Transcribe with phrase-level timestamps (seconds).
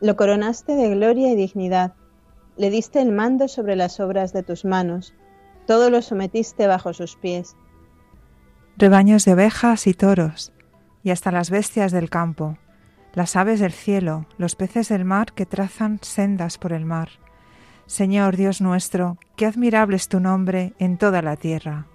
[0.00, 1.94] lo coronaste de gloria y dignidad,
[2.56, 5.14] le diste el mando sobre las obras de tus manos,
[5.66, 7.56] todo lo sometiste bajo sus pies.
[8.76, 10.52] Rebaños de ovejas y toros,
[11.02, 12.58] y hasta las bestias del campo,
[13.14, 17.08] las aves del cielo, los peces del mar que trazan sendas por el mar.
[17.86, 21.86] Señor Dios nuestro, qué admirable es tu nombre en toda la tierra.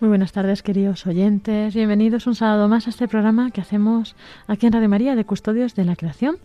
[0.00, 1.74] Muy buenas tardes, queridos oyentes.
[1.74, 4.16] Bienvenidos un sábado más a este programa que hacemos
[4.46, 6.38] aquí en Radio María de Custodios de la Creación.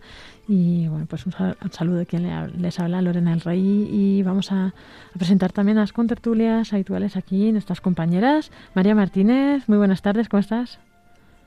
[0.46, 1.32] Y bueno, pues un,
[1.70, 2.28] saludo de quien
[2.60, 3.88] les habla, Lorena El Rey.
[3.90, 4.74] Y vamos a,
[5.16, 8.50] presentar también a las contertulias habituales aquí, nuestras compañeras.
[8.74, 10.78] María Martínez, muy buenas tardes, ¿cómo estás?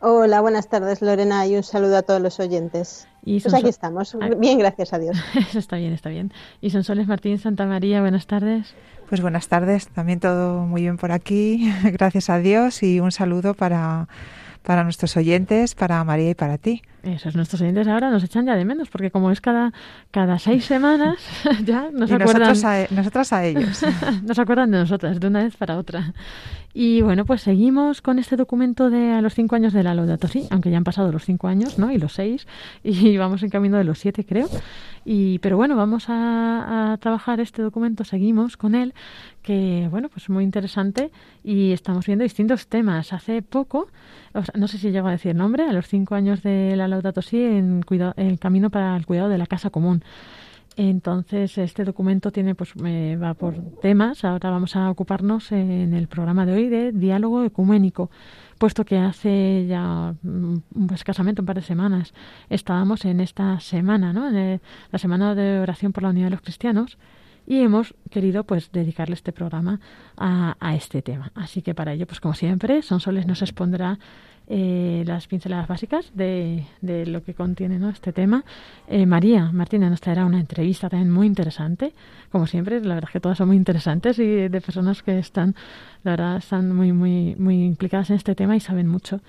[0.02, 3.08] Hola, buenas tardes, Lorena, y un saludo a todos los oyentes.
[3.24, 4.18] Y pues aquí estamos.
[4.40, 5.16] Bien, gracias a Dios.
[5.54, 6.34] está bien, está bien.
[6.60, 8.74] Y Sonsoles Martín Santa María, buenas tardes.
[9.10, 13.56] Pues buenas tardes, también todo muy bien por aquí, gracias a Dios y un saludo
[13.56, 14.08] para,
[14.70, 16.84] para nuestros oyentes, para María y para ti.
[17.02, 19.74] Esos nuestros oyentes ahora nos echan ya de menos, porque como es cada,
[20.12, 21.18] cada seis semanas,
[21.66, 22.50] ya nos acuerdan.
[22.50, 23.82] Nosotros a, nosotras a ellos.
[24.24, 26.14] nos acuerdan de nosotras, de una vez para otra.
[26.72, 30.28] Y bueno, pues seguimos con este documento de a los cinco años de la Laudato
[30.28, 31.92] Si, aunque ya han pasado los cinco años, ¿no?
[31.92, 32.46] Y los seis,
[32.84, 34.48] y vamos en camino de los siete, creo.
[35.04, 38.94] Y, pero bueno, vamos a, trabajar este documento, seguimos con él,
[39.50, 41.10] que bueno, pues muy interesante
[41.44, 43.14] y estamos viendo distintos temas.
[43.14, 43.88] Hace poco,
[44.54, 47.42] no sé si llego a decir nombre, a los cinco años de la Laudato Si
[47.44, 50.04] en, cuidado, en camino para el cuidado de la casa común.
[50.78, 54.24] Entonces, este documento tiene, pues, va por temas.
[54.24, 58.12] Ahora vamos a ocuparnos en el programa de hoy de diálogo ecuménico,
[58.60, 62.14] puesto que hace ya mm, escasamente un par de semanas
[62.52, 64.30] estábamos en esta semana, ¿no?
[64.30, 64.62] En
[64.92, 67.00] la semana de oración por la unidad de los cristianos
[67.50, 69.80] y hemos querido pues dedicarle este programa
[70.16, 71.32] a, este tema.
[71.34, 73.98] Así que para ello, pues como siempre, Sonsoles nos expondrá
[74.48, 77.90] eh, las pinceladas básicas de, de, lo que contiene ¿no?
[77.90, 78.46] este tema.
[78.88, 81.94] Eh, María Martina nos traerá una entrevista también muy interesante,
[82.32, 85.56] como siempre, la verdad es que todas son muy interesantes y de personas que están,
[86.04, 89.22] la verdad, están muy, muy, muy implicadas en este tema y saben mucho.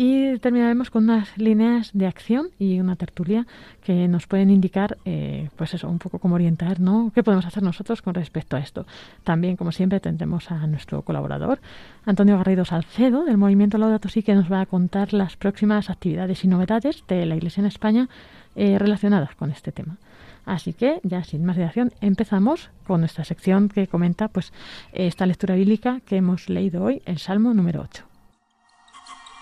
[0.00, 3.48] Y terminaremos con unas líneas de acción y una tertulia
[3.82, 7.10] que nos pueden indicar, eh, pues eso, un poco cómo orientar, ¿no?
[7.12, 8.86] ¿Qué podemos hacer nosotros con respecto a esto?
[9.24, 11.58] También, como siempre, tendremos a nuestro colaborador,
[12.06, 16.44] Antonio Garrido Salcedo, del Movimiento Laudato Si, que nos va a contar las próximas actividades
[16.44, 18.08] y novedades de la Iglesia en España
[18.54, 19.96] eh, relacionadas con este tema.
[20.46, 24.52] Así que, ya sin más dilación, empezamos con nuestra sección que comenta pues
[24.92, 28.07] esta lectura bíblica que hemos leído hoy, el Salmo número 8.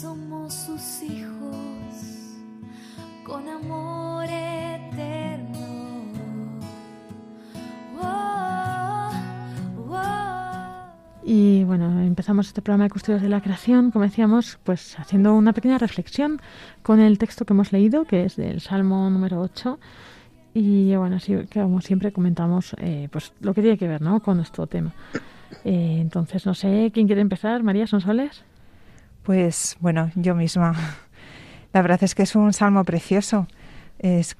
[0.00, 2.34] somos sus hijos
[3.24, 5.54] con amor eterno.
[11.26, 15.52] Y bueno, empezamos este programa de Custodios de la Creación, como decíamos, pues haciendo una
[15.52, 16.40] pequeña reflexión
[16.82, 19.78] con el texto que hemos leído, que es del Salmo número 8.
[20.54, 24.20] Y bueno, así que como siempre comentamos eh, pues lo que tiene que ver ¿no?
[24.20, 24.92] con nuestro tema.
[25.64, 27.62] Eh, entonces, no sé, ¿quién quiere empezar?
[27.62, 28.44] María Sonsoles.
[29.24, 30.74] Pues bueno, yo misma.
[31.72, 33.48] La verdad es que es un salmo precioso.
[33.98, 34.36] Es,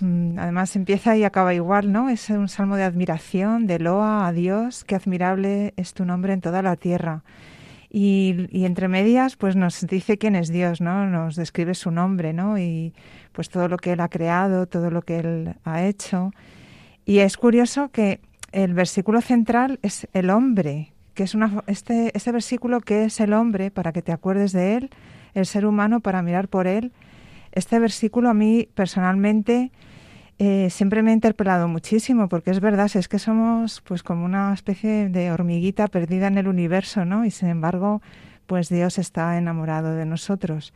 [0.00, 2.08] mm, además empieza y acaba igual, ¿no?
[2.08, 6.40] Es un salmo de admiración, de loa a Dios, qué admirable es tu nombre en
[6.40, 7.22] toda la tierra.
[7.90, 11.06] Y, y, entre medias, pues nos dice quién es Dios, ¿no?
[11.06, 12.58] Nos describe su nombre, ¿no?
[12.58, 12.94] Y
[13.32, 16.32] pues todo lo que Él ha creado, todo lo que Él ha hecho.
[17.04, 18.20] Y es curioso que
[18.52, 23.32] el versículo central es el hombre, que es una, este, este versículo que es el
[23.32, 24.90] hombre, para que te acuerdes de Él,
[25.34, 26.92] el ser humano para mirar por Él.
[27.52, 29.70] Este versículo a mí personalmente
[30.38, 34.52] eh, siempre me ha interpelado muchísimo, porque es verdad, es que somos pues como una
[34.52, 37.24] especie de hormiguita perdida en el universo, ¿no?
[37.24, 38.02] Y sin embargo,
[38.46, 40.72] pues Dios está enamorado de nosotros.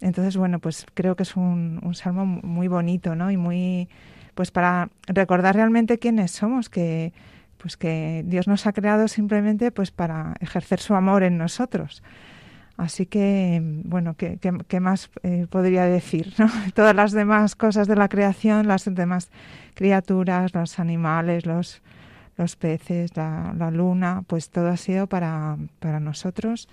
[0.00, 3.30] Entonces, bueno, pues creo que es un, un salmo muy bonito, ¿no?
[3.30, 3.88] Y muy,
[4.34, 7.12] pues para recordar realmente quiénes somos, que
[7.62, 12.02] pues que Dios nos ha creado simplemente pues para ejercer su amor en nosotros.
[12.76, 16.34] Así que, bueno, ¿qué, qué, más eh, podría decir?
[16.74, 19.30] Todas las demás cosas de la creación, las demás
[19.74, 21.82] criaturas, los animales, los,
[22.36, 26.68] los peces, la, la, luna, pues todo ha sido para, para nosotros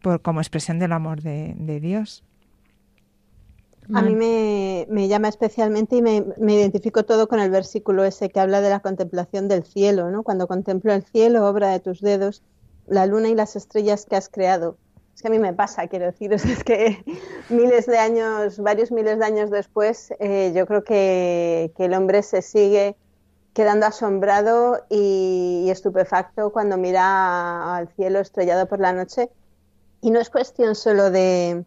[0.00, 2.22] por, como expresión del amor de Dios.
[3.94, 8.28] A mí me, me, llama especialmente y me, me, identifico todo con el versículo ese
[8.28, 10.22] que habla de la contemplación del cielo, ¿no?
[10.22, 12.42] Cuando contemplo el cielo, obra de tus dedos,
[12.86, 14.76] la luna y las estrellas que has creado
[15.20, 17.04] es que a mí me pasa, quiero deciros, es que
[17.50, 22.22] miles de años, varios miles de años después, eh, yo creo que, que, el hombre
[22.22, 22.96] se sigue
[23.52, 29.28] quedando asombrado y, y, estupefacto cuando mira al cielo estrellado por la noche.
[30.00, 31.64] Y no es cuestión solo de...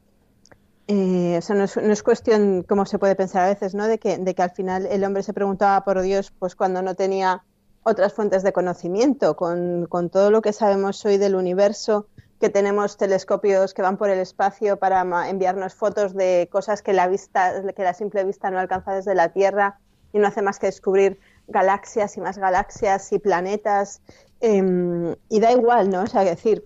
[0.87, 3.87] Eh, o sea, no es, no es, cuestión, como se puede pensar a veces, ¿no?
[3.87, 6.95] De que, de que al final el hombre se preguntaba por Dios pues cuando no
[6.95, 7.43] tenía
[7.83, 12.07] otras fuentes de conocimiento, con, todo lo que sabemos hoy del universo,
[12.39, 17.07] que tenemos telescopios que van por el espacio para enviarnos fotos de cosas que la
[17.07, 19.79] vista, que la simple vista no alcanza desde la Tierra
[20.11, 24.01] y no hace más que descubrir galaxias y más galaxias y planetas
[24.41, 26.03] eh, y da igual, ¿no?
[26.03, 26.65] O sea, decir,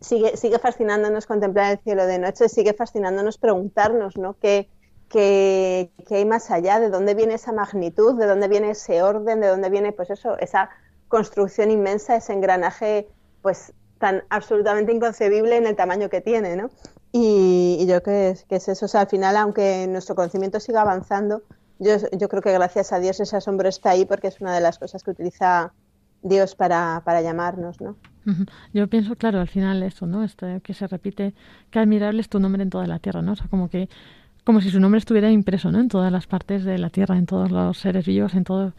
[0.00, 4.34] sigue, sigue fascinándonos contemplar el cielo de noche, sigue fascinándonos preguntarnos, ¿no?
[4.38, 4.68] ¿Qué,
[5.08, 6.80] qué, qué hay más allá?
[6.80, 8.18] ¿De dónde viene esa magnitud?
[8.18, 9.40] ¿De dónde viene ese orden?
[9.40, 10.70] ¿De dónde viene, pues eso, esa
[11.08, 13.08] construcción inmensa, ese engranaje,
[13.42, 16.70] pues tan absolutamente inconcebible en el tamaño que tiene, ¿no?
[17.12, 20.82] Y, yo creo que que es, eso, o sea, al final, aunque nuestro conocimiento siga
[20.82, 21.42] avanzando,
[21.78, 24.60] yo, yo, creo que gracias a Dios ese asombro está ahí porque es una de
[24.60, 25.72] las cosas que utiliza
[26.22, 27.96] Dios para, para llamarnos, ¿no?
[28.72, 30.24] Yo pienso, claro, al final eso, ¿no?
[30.24, 31.34] Este, que se repite,
[31.70, 33.32] que admirable es tu nombre en toda la tierra, ¿no?
[33.32, 33.88] O sea, como que,
[34.44, 35.80] como si su nombre estuviera impreso, ¿no?
[35.80, 38.72] En todas las partes de la tierra, en todos los seres vivos, en todo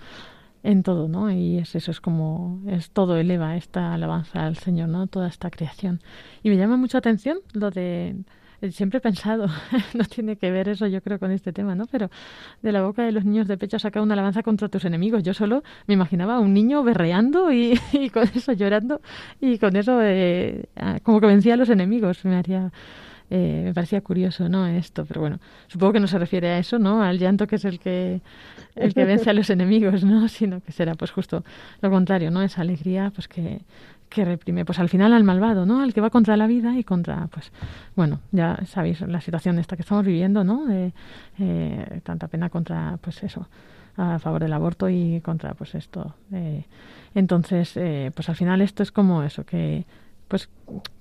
[0.64, 1.32] en todo, ¿no?
[1.32, 5.08] Y es, eso es como, es todo eleva esta alabanza al Señor, ¿no?
[5.08, 6.02] Toda esta creación.
[6.44, 8.16] Y me llama mucha atención lo de,
[8.72, 9.48] siempre he pensado,
[9.94, 11.86] no tiene que ver eso yo creo con este tema, ¿no?
[11.88, 12.10] Pero
[12.62, 15.24] de la boca de los niños de pecho saca una alabanza contra tus enemigos.
[15.24, 19.02] Yo solo me imaginaba a un niño berreando y, y con eso llorando
[19.40, 20.66] y con eso eh,
[21.04, 22.24] como que vencía a los enemigos.
[22.26, 22.72] Me haría
[23.32, 24.66] Eh, me parecía curioso, ¿no?
[24.66, 27.04] Esto, pero bueno, supongo que no se refiere a eso, ¿no?
[27.04, 28.22] Al llanto que es el que
[28.76, 30.28] el que vence a los enemigos, ¿no?
[30.28, 31.44] Sino que será pues justo
[31.82, 32.42] lo contrario, ¿no?
[32.42, 33.62] Esa alegría pues que,
[34.10, 35.82] que reprime pues al final al malvado, ¿no?
[35.82, 37.52] Al que va contra la vida y contra pues
[37.96, 40.66] bueno, ya sabéis la situación esta que estamos viviendo, ¿no?
[40.66, 40.94] De
[41.38, 43.48] eh, tanta pena contra pues eso,
[43.96, 46.16] a favor del aborto y contra pues esto.
[46.32, 46.66] Eh,
[47.16, 49.86] entonces, eh, pues al final esto es como eso que
[50.30, 50.48] pues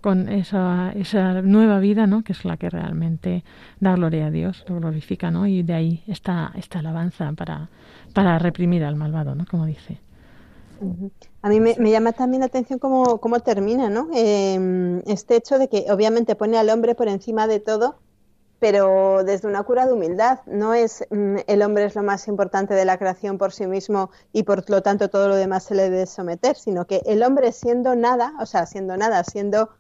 [0.01, 2.25] con esa, esa nueva vida, ¿no?
[2.25, 3.45] Que es la que realmente
[3.79, 5.47] da gloria a Dios, lo glorifica, ¿no?
[5.47, 7.69] Y de ahí está esta alabanza para,
[8.15, 9.45] para reprimir al malvado, ¿no?
[9.49, 10.01] Como dice.
[11.43, 14.09] A mí me, llama también la atención cómo, cómo termina, ¿no?
[14.15, 17.97] Eh, este hecho de que obviamente pone al hombre por encima de todo
[18.59, 20.41] pero desde una cura de humildad.
[20.47, 24.11] No es mm, el hombre es lo más importante de la creación por sí mismo
[24.33, 27.53] y por lo tanto todo lo demás se le debe someter, sino que el hombre
[27.53, 29.71] siendo nada, o sea, siendo nada, siendo,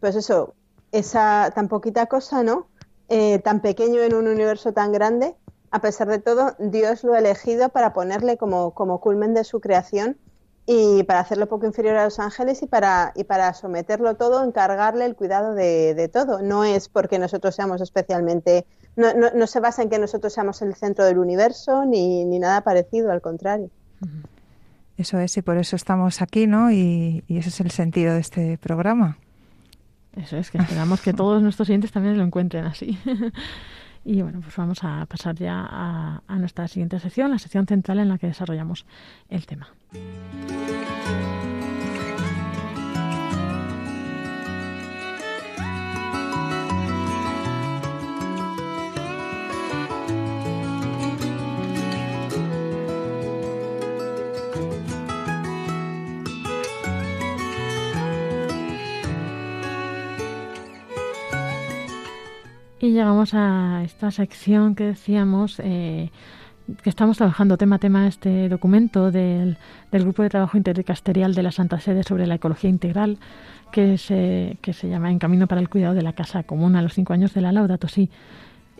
[0.00, 0.54] pues eso,
[0.92, 2.68] esa tan poquita cosa, ¿no?
[3.08, 5.36] Eh, tan pequeño en un universo tan grande,
[5.70, 9.60] a pesar de todo, Dios lo ha elegido para ponerle como, como culmen de su
[9.60, 10.18] creación
[10.66, 15.06] y para hacerlo poco inferior a los ángeles y para, y para someterlo todo, encargarle
[15.06, 16.42] el cuidado de, todo.
[16.42, 20.74] No es porque nosotros seamos especialmente, no, no, se basa en que nosotros seamos el
[20.74, 23.70] centro del universo ni, ni nada parecido, al contrario.
[24.96, 26.72] Eso es, y por eso estamos aquí, ¿no?
[26.72, 29.18] Y, y ese es el sentido de este programa.
[30.16, 32.98] Eso es, que esperamos que todos nuestros oyentes también lo encuentren así.
[34.08, 38.08] Y bueno, pues vamos a pasar ya a, nuestra siguiente sección, la sección central en
[38.08, 38.86] la que desarrollamos
[39.28, 39.68] el tema.
[62.86, 66.12] Y llegamos a esta sección que decíamos eh,
[66.84, 69.58] que estamos trabajando tema a tema este documento del,
[69.90, 73.18] del Grupo de Trabajo Intercasterial de la Santa Sede sobre la Ecología Integral,
[73.72, 76.82] que se, que se llama En Camino para el Cuidado de la Casa Común a
[76.82, 78.08] los cinco años de la Laudato Si.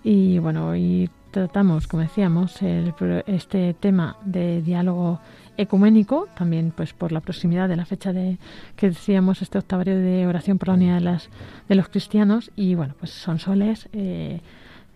[0.05, 2.95] Y bueno, y tratamos, como decíamos, el,
[3.27, 5.19] este tema de diálogo
[5.59, 8.39] ecuménico, también pues por la proximidad de la fecha de
[8.77, 11.29] que decíamos este octavario de oración por la unidad de, las,
[11.69, 12.51] de los cristianos.
[12.57, 14.41] Y bueno, pues son soles, eh,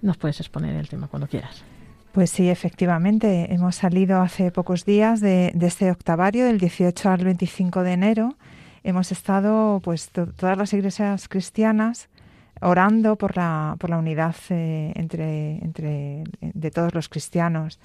[0.03, 1.65] nos puedes exponer el tema cuando quieras.
[2.13, 7.83] Pues sí, efectivamente, hemos salido hace pocos días de, este octavario, del 18 al 25
[7.85, 8.35] de enero.
[8.83, 12.09] Hemos estado, pues, todas las iglesias cristianas
[12.63, 17.79] orando por la, por la unidad eh, entre, entre, de todos los cristianos.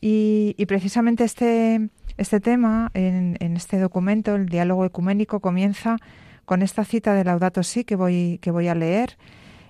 [0.00, 5.96] Y, precisamente este, este tema, en, este documento, el diálogo ecuménico, comienza
[6.44, 9.16] con esta cita de Laudato Si que voy, que voy a leer,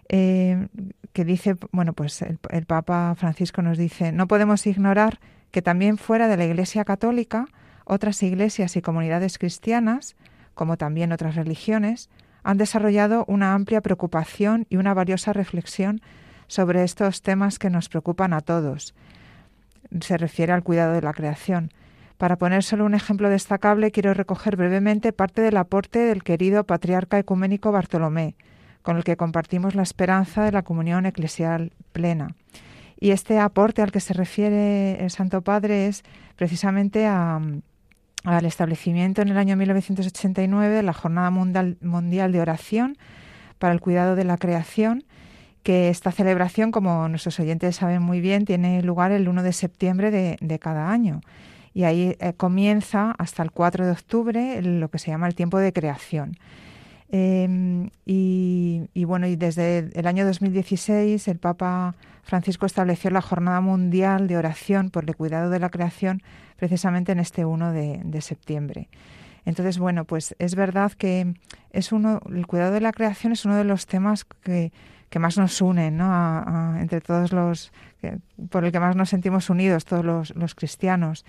[0.09, 0.69] eh,
[1.13, 5.99] que dice, bueno, pues el, el, Papa Francisco nos dice, no podemos ignorar que también
[5.99, 7.47] fuera de la Iglesia Católica,
[7.85, 10.17] otras iglesias y comunidades cristianas,
[10.55, 12.11] como también otras religiones,
[12.43, 16.01] han desarrollado una amplia preocupación y una valiosa reflexión
[16.47, 18.95] sobre estos temas que nos preocupan a todos,
[20.01, 21.73] se refiere al cuidado de la creación.
[22.19, 27.19] Para poner solo un ejemplo destacable, quiero recoger brevemente parte del aporte del querido patriarca
[27.19, 28.35] ecuménico Bartolomé,
[28.83, 32.35] con el que compartimos la esperanza de la comunión eclesial plena.
[33.01, 36.03] Y este aporte al que se refiere el Santo Padre es
[36.35, 37.63] precisamente al
[38.45, 42.99] establecimiento en el año 1989 de la Jornada Mundial de Oración
[43.59, 45.05] para el Cuidado de la Creación,
[45.63, 50.11] que esta celebración, como nuestros oyentes saben muy bien, tiene lugar el 1 de septiembre
[50.11, 51.21] de, cada año.
[51.75, 55.59] Y ahí eh, comienza hasta el 4 de octubre lo que se llama el tiempo
[55.59, 56.37] de creación.
[57.11, 64.27] Em, y, bueno, y desde el año 2016 el Papa Francisco estableció la Jornada Mundial
[64.27, 66.23] de Oración por el Cuidado de la Creación
[66.57, 68.89] precisamente en este 1 de, septiembre.
[69.47, 71.35] Entonces, bueno, pues es verdad que
[71.71, 74.73] es uno, el cuidado de la creación es uno de los temas que,
[75.09, 76.77] que más nos unen, ¿no?
[76.79, 77.73] entre todos los,
[78.51, 81.25] por el que más nos sentimos unidos, todos los, cristianos.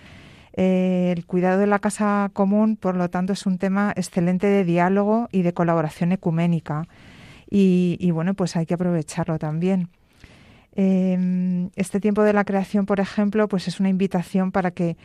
[0.62, 4.62] Eh, el cuidado de la casa común, por lo tanto, es un tema excelente de
[4.62, 6.86] diálogo y de colaboración ecuménica.
[7.48, 9.88] Y, bueno, pues hay que aprovecharlo también.
[10.72, 14.98] Em, este tiempo de la creación, por ejemplo, pues es una invitación para que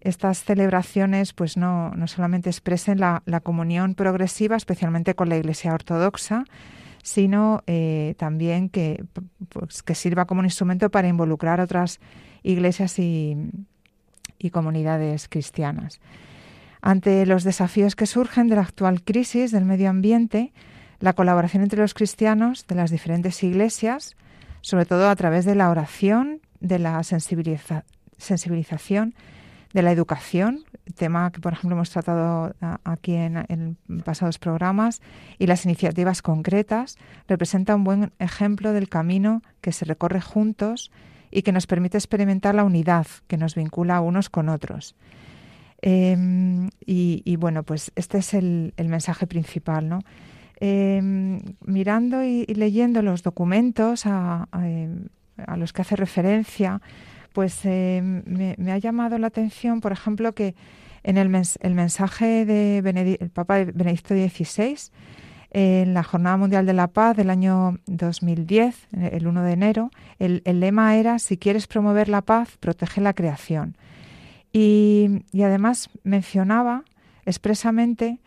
[0.00, 6.44] estas celebraciones pues no, no solamente expresen la, comunión progresiva, especialmente con la Iglesia Ortodoxa,
[7.02, 9.04] sino eh, también que,
[9.50, 12.00] pues, que sirva como un instrumento para involucrar otras
[12.42, 13.36] iglesias y,
[14.42, 16.00] y comunidades cristianas.
[16.80, 20.52] Ante los desafíos que surgen de la actual crisis del medio ambiente,
[20.98, 24.16] la colaboración entre los cristianos de las diferentes iglesias,
[24.60, 29.14] sobre todo a través de la oración, de la sensibilización,
[29.72, 30.64] de la educación,
[30.96, 35.00] tema que por ejemplo hemos tratado aquí en, en, pasados programas,
[35.38, 36.96] y las iniciativas concretas,
[37.28, 40.90] representa un buen ejemplo del camino que se recorre juntos
[41.32, 44.94] y que nos permite experimentar la unidad que nos vincula unos con otros.
[45.80, 49.98] Em, y, bueno, pues este es el, mensaje principal, ¿no?
[50.60, 55.08] Em, mirando y, leyendo los documentos a, em,
[55.56, 56.80] los que hace referencia,
[57.32, 60.54] pues me, ha llamado la atención, por ejemplo, que
[61.02, 64.76] en el, mensaje del Papa Benedicto XVI,
[65.54, 70.42] en la Jornada Mundial de la Paz del año 2010, el 1 de enero, el,
[70.44, 73.76] lema era, si quieres promover la paz, protege la creación.
[74.52, 76.84] Y, además mencionaba
[77.26, 78.18] expresamente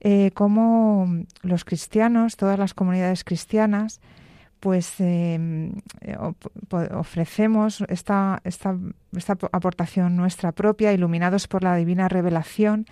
[0.00, 1.06] eh, cómo
[1.42, 4.00] los cristianos, todas las comunidades cristianas,
[4.58, 5.70] pues eh,
[6.92, 8.76] ofrecemos esta, esta,
[9.14, 12.86] esta aportación nuestra propia, iluminados por la divina revelación,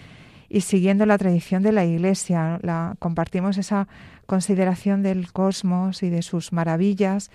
[0.52, 2.58] y siguiendo la tradición de la Iglesia.
[2.62, 3.88] La, compartimos esa
[4.26, 7.30] consideración del cosmos y de sus maravillas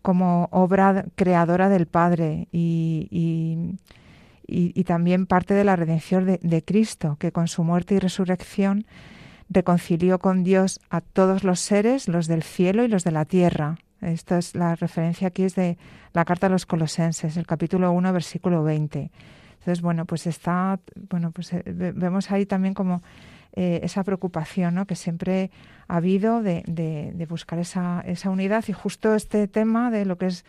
[0.00, 3.76] como obra creadora del Padre y,
[4.86, 8.86] también parte de la redención de, de Cristo, que con su muerte y resurrección
[9.48, 13.76] reconcilió con Dios a todos los seres, los del cielo y los de la tierra.
[14.00, 15.78] Esto es la referencia aquí es de
[16.12, 19.10] la carta a los Colosenses, el capítulo 1, versículo 20.
[19.62, 23.00] Entonces, bueno, pues está, bueno, pues eh, vemos ahí también como
[23.52, 24.86] eh, esa preocupación ¿no?
[24.86, 25.52] que siempre
[25.86, 30.26] ha habido de, de, buscar esa, esa unidad y justo este tema de lo que
[30.26, 30.44] es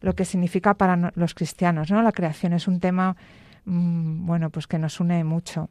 [0.00, 2.02] lo que significa para los cristianos, ¿no?
[2.02, 3.16] La creación es un tema,
[3.66, 5.68] mm, bueno, pues que nos une mucho.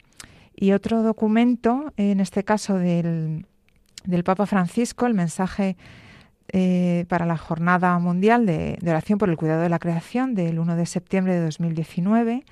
[0.56, 3.46] Y otro documento, en este caso del,
[4.06, 5.75] del Papa Francisco, el mensaje
[6.54, 10.60] eh, para la Jornada Mundial de, de, Oración por el Cuidado de la Creación del
[10.60, 12.46] 1 de septiembre de 2019,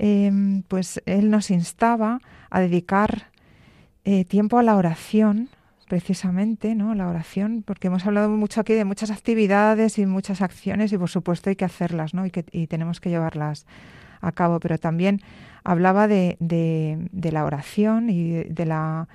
[0.00, 3.32] Em, pues él nos instaba a dedicar
[4.04, 5.48] eh, tiempo a la oración,
[5.88, 6.94] precisamente, ¿no?
[6.94, 11.10] La oración, porque hemos hablado mucho aquí de muchas actividades y muchas acciones y por
[11.10, 12.24] supuesto hay que hacerlas, ¿no?
[12.26, 13.66] Y, que, tenemos que llevarlas
[14.20, 15.20] a cabo, pero también
[15.64, 16.36] hablaba de,
[17.10, 19.08] la oración y de, la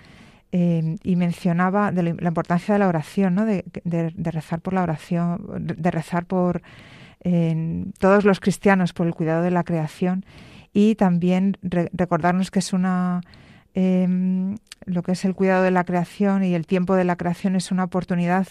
[0.52, 3.46] em, y mencionaba de la, importancia de la oración, ¿no?
[3.46, 3.64] de,
[4.18, 6.62] rezar por la oración, de, rezar por
[8.00, 10.26] todos los cristianos por el cuidado de la creación
[10.74, 13.22] y también recordarnos que es una
[13.76, 17.56] em, lo que es el cuidado de la creación y el tiempo de la creación
[17.56, 18.48] es una oportunidad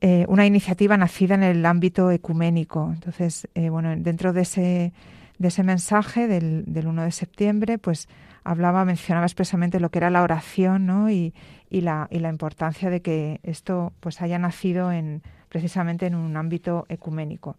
[0.00, 4.92] eh, una iniciativa nacida en el ámbito ecuménico entonces eh, bueno dentro de ese
[5.38, 8.08] de ese mensaje del, del 1 de septiembre pues
[8.44, 11.10] hablaba mencionaba expresamente lo que era la oración ¿no?
[11.10, 11.34] y,
[11.70, 16.36] y, la, y la importancia de que esto pues haya nacido en precisamente en un
[16.36, 17.56] ámbito ecuménico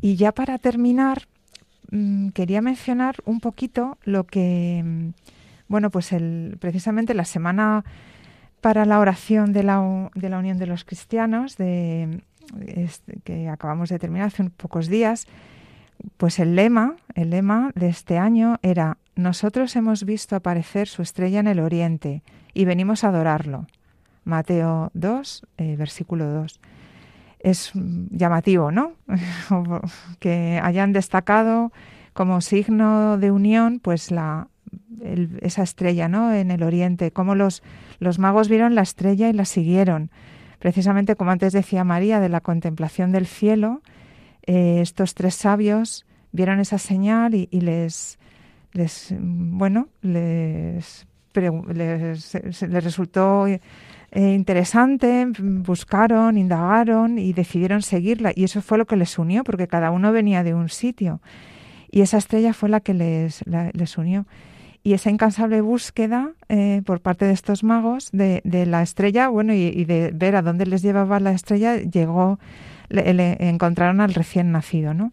[0.00, 1.26] y ya para terminar
[1.90, 5.08] Mm, quería mencionar un poquito lo que, mm,
[5.68, 7.84] bueno, pues el, precisamente la semana
[8.60, 12.20] para la oración de la, de la Unión de los Cristianos, de,
[13.24, 15.26] que acabamos de terminar hace unos pocos días,
[16.16, 21.40] pues el lema, el lema de este año era Nosotros hemos visto aparecer su estrella
[21.40, 22.22] en el oriente
[22.54, 23.66] y venimos a adorarlo.
[24.24, 26.60] Mateo 2, eh, versículo 2
[27.46, 28.94] es llamativo, ¿no?
[30.18, 31.72] que hayan destacado
[32.12, 34.48] como signo de unión, pues la,
[35.42, 36.32] esa estrella, ¿no?
[36.32, 37.62] En el oriente, como los,
[38.00, 40.10] los magos vieron la estrella y la siguieron.
[40.58, 43.80] Precisamente como antes decía María de la contemplación del cielo,
[44.44, 48.18] eh, estos tres sabios vieron esa señal y, les,
[48.72, 53.46] les, bueno, les, les, les resultó
[54.12, 58.32] eh, interesante, buscaron, indagaron y decidieron seguirla.
[58.34, 61.20] Y eso fue lo que les unió, porque cada uno venía de un sitio.
[61.90, 64.26] Y esa estrella fue la que les, les unió.
[64.86, 69.52] Y esa incansable búsqueda eh, por parte de estos magos de, de la estrella, bueno,
[69.52, 72.38] y, de ver a dónde les llevaba la estrella, llegó,
[72.88, 75.12] le, encontraron al recién nacido, ¿no?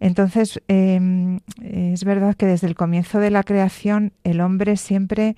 [0.00, 5.34] Entonces, em, es verdad que desde el comienzo de la creación el hombre siempre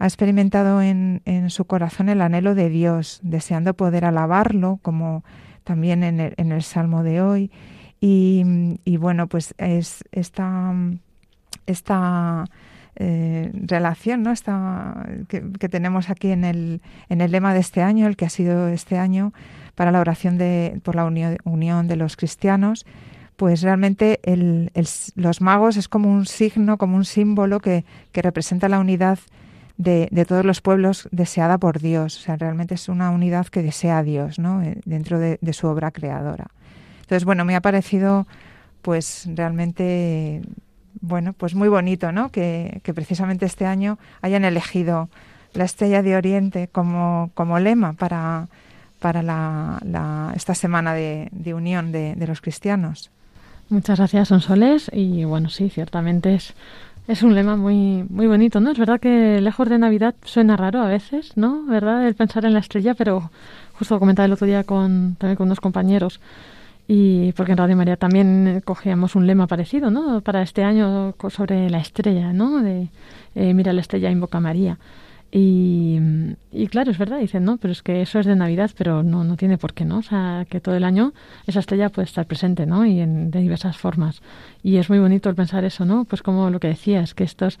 [0.00, 5.22] ha experimentado en, su corazón el anhelo de Dios, deseando poder alabarlo, como
[5.62, 7.50] también en el, Salmo de hoy.
[8.00, 10.74] Y, bueno, pues es esta,
[12.96, 14.32] eh, relación ¿no?
[14.32, 18.96] esta, que, tenemos aquí en el, lema de este año, el que ha sido este
[18.96, 19.34] año
[19.74, 22.86] para la oración de, por la unión, de los cristianos,
[23.36, 24.18] pues realmente
[25.14, 27.84] los magos es como un signo, como un símbolo que
[28.14, 29.18] representa la unidad
[29.80, 32.18] de, de, todos los pueblos deseada por Dios.
[32.18, 34.62] O sea, realmente es una unidad que desea Dios, ¿no?
[34.62, 36.48] Eh, dentro de, de su obra creadora.
[37.00, 38.26] Entonces, bueno, me ha parecido
[38.82, 40.42] pues realmente
[41.00, 42.30] bueno, pues muy bonito, ¿no?
[42.30, 45.08] Que, que, precisamente este año hayan elegido
[45.54, 48.48] la estrella de Oriente como, como lema para,
[48.98, 53.10] para la, la, esta semana de, de unión de, de, los cristianos.
[53.68, 54.90] Muchas gracias, Sonsoles.
[54.92, 56.54] Y bueno, sí, ciertamente es,
[57.10, 58.70] es un lema muy, muy bonito, ¿no?
[58.70, 61.64] Es verdad que lejos de Navidad suena raro a veces, ¿no?
[61.66, 62.06] ¿Verdad?
[62.06, 63.30] El pensar en la estrella, pero
[63.74, 66.20] justo comentaba el otro día con, también con unos compañeros
[66.86, 70.20] y porque en Radio María también cogíamos un lema parecido, ¿no?
[70.20, 72.62] Para este año sobre la estrella, ¿no?
[72.62, 72.88] De
[73.34, 74.78] eh, mira la estrella, invoca a María.
[75.32, 76.00] Y,
[76.50, 79.22] y, claro, es verdad, dicen, no, pero es que eso es de Navidad, pero no,
[79.22, 79.98] no tiene por qué, ¿no?
[79.98, 81.12] O sea, que todo el año
[81.46, 82.84] esa estrella puede estar presente, ¿no?
[82.84, 84.22] Y en, de diversas formas.
[84.62, 86.04] Y es muy bonito el pensar eso, ¿no?
[86.04, 87.60] Pues como lo que decías, que estos,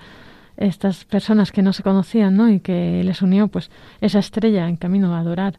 [0.56, 2.50] estas personas que no se conocían, ¿no?
[2.50, 5.54] Y que les unió, pues, esa estrella en camino a adorar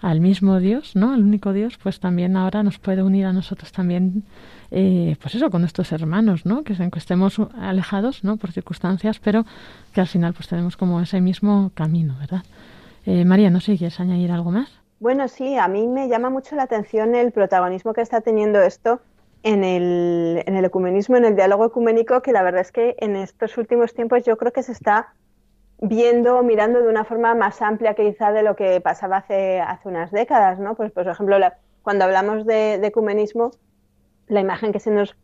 [0.00, 1.12] al mismo Dios, ¿no?
[1.12, 4.24] Al único Dios, pues también ahora nos puede unir a nosotros también,
[4.70, 6.64] eh, pues eso, con nuestros hermanos, ¿no?
[6.64, 8.36] Que, que estemos alejados, ¿no?
[8.36, 9.44] Por circunstancias, pero
[9.92, 12.42] que al final pues tenemos como ese mismo camino, ¿verdad?
[13.04, 14.70] Eh, María, no sé, ¿quieres añadir algo más?
[14.98, 19.00] Bueno, sí, a mí me llama mucho la atención el protagonismo que está teniendo esto
[19.42, 23.14] en el, en el ecumenismo, en el diálogo ecuménico, que la verdad es que en
[23.14, 25.14] estos últimos tiempos yo creo que se está
[25.80, 30.10] viendo, mirando de una forma más amplia quizá de lo que pasaba hace, hace unas
[30.10, 30.74] décadas, ¿no?
[30.74, 31.36] Pues, por ejemplo,
[31.82, 33.52] cuando hablamos de, ecumenismo,
[34.28, 35.16] la imagen que se nos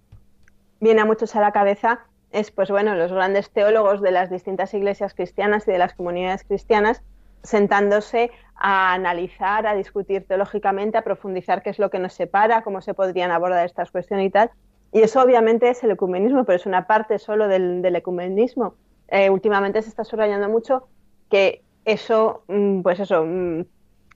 [0.81, 4.73] viene a muchos a la cabeza es, pues bueno, los grandes teólogos de las distintas
[4.75, 7.03] iglesias cristianas y de las comunidades cristianas
[7.43, 12.81] sentándose a analizar, a discutir teológicamente, a profundizar qué es lo que nos separa, cómo
[12.81, 14.51] se podrían abordar estas cuestiones y tal.
[14.93, 18.75] Y eso obviamente es el ecumenismo, pero es una parte solo del, ecumenismo
[19.09, 20.88] eh, últimamente se está subrayando mucho
[21.31, 23.61] que eso, mm, pues eso, mm,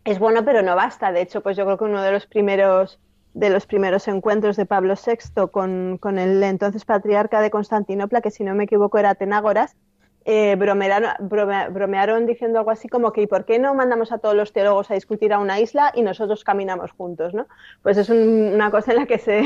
[0.04, 1.12] es bueno, pero no basta.
[1.12, 2.98] De hecho, pues yo creo que uno de los primeros
[3.36, 8.30] de los primeros encuentros de Pablo VI con, con el entonces patriarca de Constantinopla, que
[8.30, 9.76] si no me equivoco era Atenágoras,
[10.24, 14.34] eh, bromearon, brome, diciendo algo así como que ¿y por qué no mandamos a todos
[14.34, 17.34] los teólogos a discutir a una isla y nosotros caminamos juntos?
[17.34, 17.46] ¿no?
[17.82, 19.42] Pues es un, una cosa en la que se...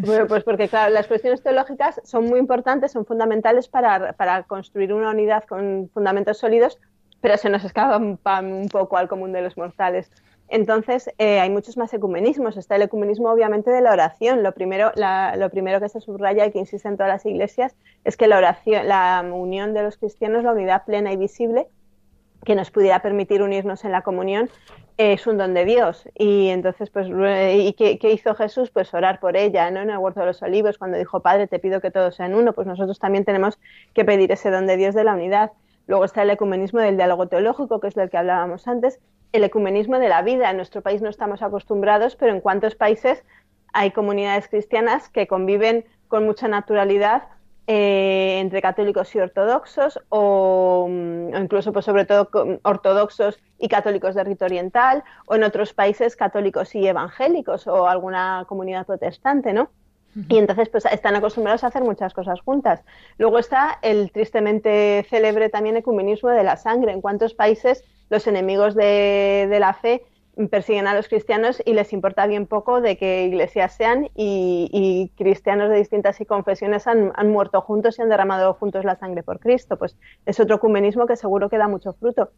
[0.28, 5.10] pues porque claro, las cuestiones teológicas son muy importantes, son fundamentales para, para construir una
[5.10, 6.78] unidad con fundamentos sólidos,
[7.20, 8.18] pero se nos escapan
[8.52, 10.10] un poco al común de los mortales.
[10.48, 12.56] Entonces, eh, hay muchos más ecumenismos.
[12.56, 14.42] Está el ecumenismo, obviamente, de la oración.
[14.42, 18.38] Lo primero, que se subraya y que insiste en todas las iglesias es que la
[18.38, 21.68] oración, la unión de los cristianos, la unidad plena y visible,
[22.44, 24.48] que nos pudiera permitir unirnos en la comunión,
[24.96, 26.08] es un don de Dios.
[26.14, 28.70] Y entonces, pues, ¿y qué, hizo Jesús?
[28.70, 29.80] Pues orar por ella, ¿no?
[29.80, 32.54] En el huerto de los olivos, cuando dijo, Padre, te pido que todos sean uno,
[32.54, 33.58] pues nosotros también tenemos
[33.92, 35.52] que pedir ese don de Dios de la unidad.
[35.86, 39.00] Luego está el ecumenismo del diálogo teológico, que es del que hablábamos antes,
[39.32, 40.50] el ecumenismo de la vida.
[40.50, 43.24] En nuestro país no estamos acostumbrados, pero en cuántos países
[43.72, 47.24] hay comunidades cristianas que conviven con mucha naturalidad
[47.70, 52.30] eh, entre católicos y ortodoxos o, mm, o incluso pues sobre todo
[52.62, 58.46] ortodoxos y católicos de rito oriental o en otros países católicos y evangélicos o alguna
[58.48, 59.70] comunidad protestante, ¿no?
[60.28, 62.80] Y entonces pues están acostumbrados a hacer muchas cosas juntas.
[63.18, 66.92] Luego está el tristemente célebre también ecumenismo de la sangre.
[66.92, 70.02] ¿En cuántos países los enemigos de, de, la fe
[70.46, 75.70] persiguen a los cristianos y les importa bien poco de qué iglesias sean y, cristianos
[75.70, 79.76] de distintas confesiones han, han, muerto juntos y han derramado juntos la sangre por Cristo.
[79.76, 79.96] Pues
[80.26, 82.30] es otro ecumenismo que seguro que da mucho fruto.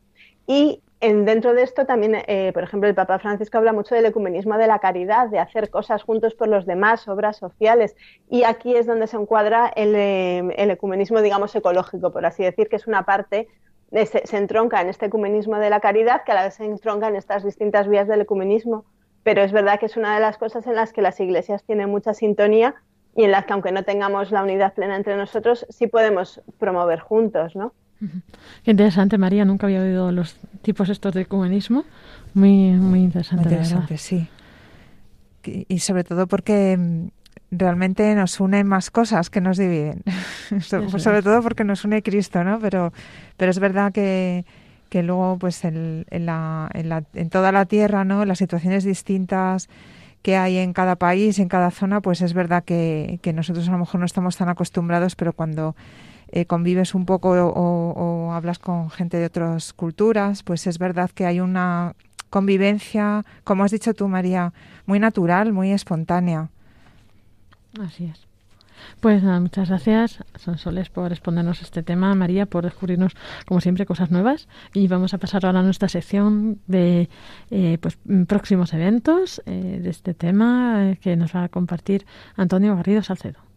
[0.47, 4.07] Y en, dentro de esto también, eh, por ejemplo, el Papa Francisco habla mucho del
[4.07, 7.97] ecumenismo de la caridad, de hacer cosas juntos por los demás, obras sociales.
[8.29, 12.69] Y aquí es donde se encuadra el, eh, el ecumenismo, digamos, ecológico, por así decir,
[12.69, 13.49] que es una parte
[13.93, 17.09] se, se, entronca en este ecumenismo de la caridad, que a la vez se entronca
[17.09, 18.85] en estas distintas vías del ecumenismo.
[19.23, 21.91] Pero es verdad que es una de las cosas en las que las iglesias tienen
[21.91, 22.75] mucha sintonía
[23.15, 27.01] y en las que, aunque no tengamos la unidad plena entre nosotros, sí podemos promover
[27.01, 27.75] juntos, ¿no?
[28.65, 29.45] Qué interesante, María.
[29.45, 31.85] Nunca había oído los tipos estos de ecumenismo.
[32.33, 33.45] Muy, muy interesante.
[33.45, 34.29] Muy interesante, sí.
[35.45, 36.79] Y sobre todo porque
[37.51, 40.03] realmente nos unen más cosas que nos dividen.
[40.61, 42.59] Sobre todo porque nos une Cristo, ¿no?
[42.61, 42.93] Pero,
[43.37, 44.45] pero es verdad que,
[44.89, 48.25] que luego, pues en, en, la, en, la, en toda la tierra, ¿no?
[48.25, 49.69] Las situaciones distintas
[50.23, 53.73] que hay en cada país, en cada zona, pues es verdad que, que nosotros a
[53.73, 55.75] lo mejor no estamos tan acostumbrados, pero cuando
[56.33, 61.11] eh, convives un poco o, o, hablas con gente de otras culturas, pues es verdad
[61.11, 61.95] que hay una
[62.29, 64.53] convivencia, como has dicho tú, María,
[64.87, 66.51] muy natural, muy espontánea.
[67.79, 68.31] Así es.
[69.01, 73.15] Pues nada, muchas gracias, Sonsoles, por respondernos este tema, María, por descubrirnos,
[73.47, 74.49] como siempre, cosas nuevas.
[74.73, 77.09] Y vamos a pasar ahora a nuestra sección de
[77.51, 82.07] eh, pues, próximos eventos eh, de este tema eh, que nos va a compartir
[82.37, 83.50] Antonio Garrido Salcedo.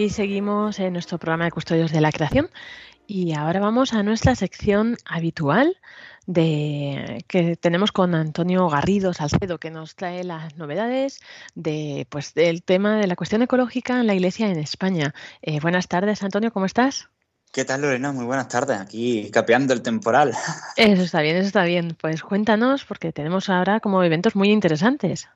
[0.00, 2.48] Aquí seguimos en nuestro programa de Custodios de la Creación
[3.06, 5.76] y ahora vamos a nuestra sección habitual
[6.24, 11.20] de que tenemos con Antonio Garrido Salcedo que nos trae las novedades
[11.54, 15.12] de pues del tema de la cuestión ecológica en la Iglesia en España.
[15.42, 17.10] Eh, buenas tardes, Antonio, ¿cómo estás?
[17.52, 18.10] ¿Qué tal, Lorena?
[18.10, 18.80] Muy buenas tardes.
[18.80, 20.32] Aquí capeando el temporal.
[20.76, 21.94] Eso está bien, eso está bien.
[22.00, 25.28] Pues cuéntanos, porque tenemos ahora como eventos muy interesantes.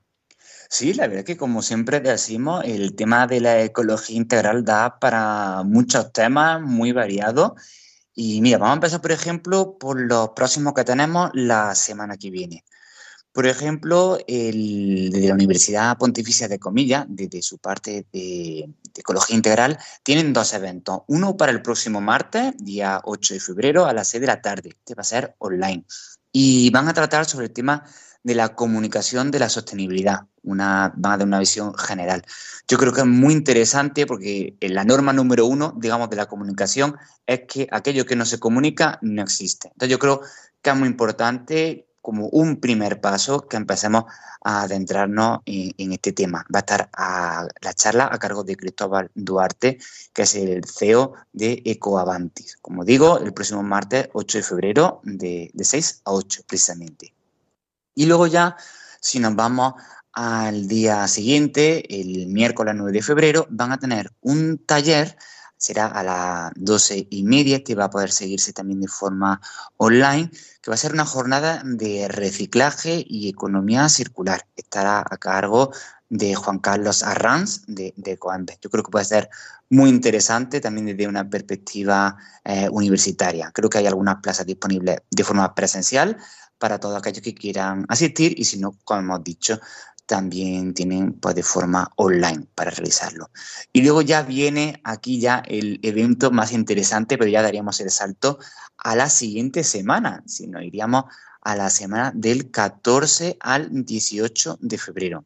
[0.69, 5.63] Sí, la verdad que como siempre decimos, el tema de la ecología integral da para
[5.63, 7.53] muchos temas muy variados.
[8.13, 12.31] Y mira, vamos a empezar, por ejemplo, por los próximos que tenemos la semana que
[12.31, 12.63] viene.
[13.33, 19.35] Por ejemplo, el, de la Universidad Pontificia de Comillas, desde su parte de, de, Ecología
[19.35, 21.01] Integral, tienen dos eventos.
[21.07, 24.77] Uno para el próximo martes, día 8 de febrero, a las 6 de la tarde,
[24.85, 25.83] que va a ser online.
[26.31, 27.83] Y van a tratar sobre el tema
[28.25, 32.23] de la comunicación de la sostenibilidad, una, van a dar una visión general.
[32.67, 36.95] Yo creo que es muy interesante porque la norma número uno, digamos, de la comunicación
[37.27, 39.67] es que aquello que no se comunica no existe.
[39.67, 40.21] Entonces yo creo
[40.63, 44.05] que es muy importante como un primer paso que empecemos
[44.43, 46.47] a adentrarnos en, en este tema.
[46.53, 49.77] Va a estar a, la charla a cargo de Cristóbal Duarte,
[50.13, 52.57] que es el CEO de Ecoavantis.
[52.59, 57.14] Como digo, el próximo martes 8 de febrero de, de 6 a 8 precisamente.
[57.95, 58.55] Y luego ya,
[58.99, 59.73] si nos vamos
[60.11, 65.17] al día siguiente, el miércoles 9 de febrero, van a tener un taller,
[65.57, 69.41] será a las 12 y media, que va a poder seguirse también de forma
[69.77, 70.29] online,
[70.61, 74.45] que va a ser una jornada de reciclaje y economía circular.
[74.55, 75.71] Estará a cargo
[76.09, 78.17] de Juan Carlos Arranz de, de.
[78.61, 79.29] Yo creo que puede ser
[79.69, 83.51] muy interesante también desde una perspectiva eh, universitaria.
[83.51, 86.17] Creo que hay algunas plazas disponibles de forma presencial,
[86.57, 89.59] para todos aquellos que quieran asistir y si no, como hemos dicho,
[90.05, 93.29] también tienen pues de forma online para realizarlo.
[93.73, 98.39] Y luego ya viene aquí ya el evento más interesante, pero ya daríamos el salto
[98.77, 101.05] a la siguiente semana, si nos iríamos
[101.41, 105.25] a la semana del 14 al 18 de febrero.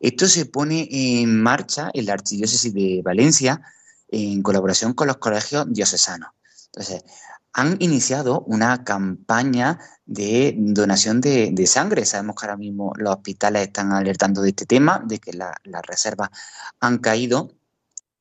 [0.00, 3.60] Esto se pone en marcha en la Archidiócesis de Valencia
[4.08, 6.30] en colaboración con los colegios diocesanos.
[6.66, 7.04] Entonces,
[7.52, 12.04] han iniciado una campaña de donación de, de, sangre.
[12.04, 15.82] Sabemos que ahora mismo los hospitales están alertando de este tema, de que la, las
[15.82, 16.30] reservas
[16.80, 17.52] han caído.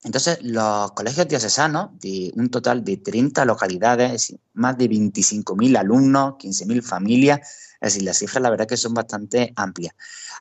[0.03, 6.81] Entonces, los colegios diocesanos, de un total de 30 localidades, más de 25.000 alumnos, 15.000
[6.83, 7.39] familias,
[7.83, 9.93] es decir, las cifras la verdad que son bastante amplias.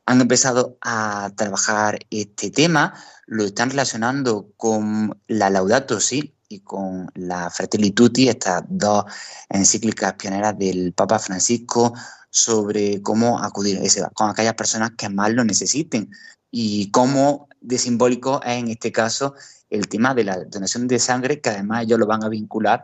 [0.07, 2.95] Han empezado a trabajar este tema,
[3.27, 9.05] lo están relacionando con la Laudato Si, y con la Fratelli Tutti, estas dos
[9.49, 11.95] encíclicas pioneras del Papa Francisco
[12.31, 13.81] sobre cómo acudir
[14.15, 16.11] con aquellas personas que más lo necesiten
[16.51, 19.35] y cómo de simbólico es en este caso
[19.71, 22.83] el tema de la donación de sangre, que además ellos lo van a vincular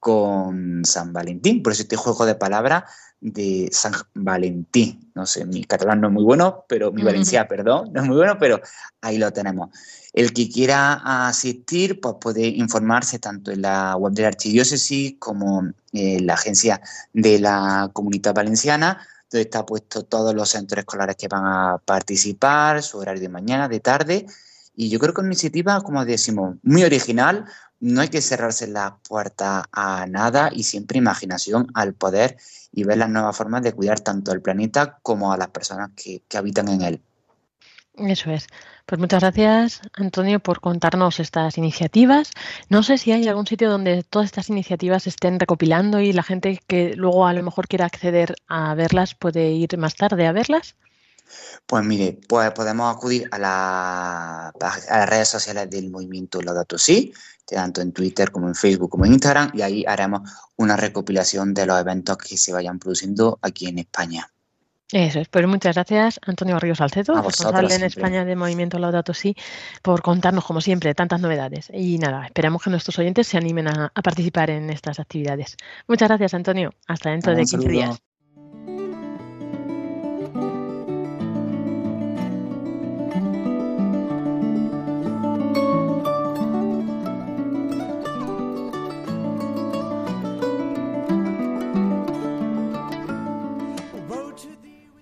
[0.00, 1.62] con San Valentín.
[1.62, 2.84] Por eso este juego de palabras
[3.20, 5.12] de San Valentín.
[5.14, 8.16] No sé, mi catalán no es muy bueno, pero mi valenciano, perdón, no es muy
[8.16, 8.60] bueno, pero
[9.02, 9.68] ahí lo tenemos.
[10.12, 15.70] El que quiera asistir, pues puede informarse tanto en la web de la Archidiócesis como
[15.92, 16.80] en la agencia
[17.12, 22.82] de la Comunidad Valenciana, donde está puesto todos los centros escolares que van a participar,
[22.82, 24.26] su horario de mañana, de tarde.
[24.74, 27.44] Y yo creo que es una iniciativa, como decimos, muy original.
[27.80, 32.36] No hay que cerrarse la puerta a nada y siempre imaginación al poder
[32.72, 36.22] y ver las nuevas formas de cuidar tanto al planeta como a las personas que,
[36.28, 37.02] que habitan en él.
[37.96, 38.46] Eso es.
[38.86, 42.32] Pues muchas gracias, Antonio, por contarnos estas iniciativas.
[42.68, 46.60] No sé si hay algún sitio donde todas estas iniciativas estén recopilando y la gente
[46.66, 50.76] que luego a lo mejor quiera acceder a verlas puede ir más tarde a verlas.
[51.66, 57.12] Pues mire, pues podemos acudir a, la, a las redes sociales del movimiento Laudato Si,
[57.46, 61.66] tanto en Twitter como en Facebook como en Instagram, y ahí haremos una recopilación de
[61.66, 64.30] los eventos que se vayan produciendo aquí en España.
[64.92, 67.84] Eso es, pues muchas gracias Antonio Ríos Salcedo, responsable en.
[67.84, 69.36] España de Movimiento Laudato Si,
[69.82, 71.70] por contarnos, como siempre, tantas novedades.
[71.72, 75.56] Y nada, esperamos que nuestros oyentes se animen a, a participar en estas actividades.
[75.86, 76.74] Muchas gracias, Antonio.
[76.88, 77.70] Hasta dentro de Un 15 saludo.
[77.70, 78.09] días.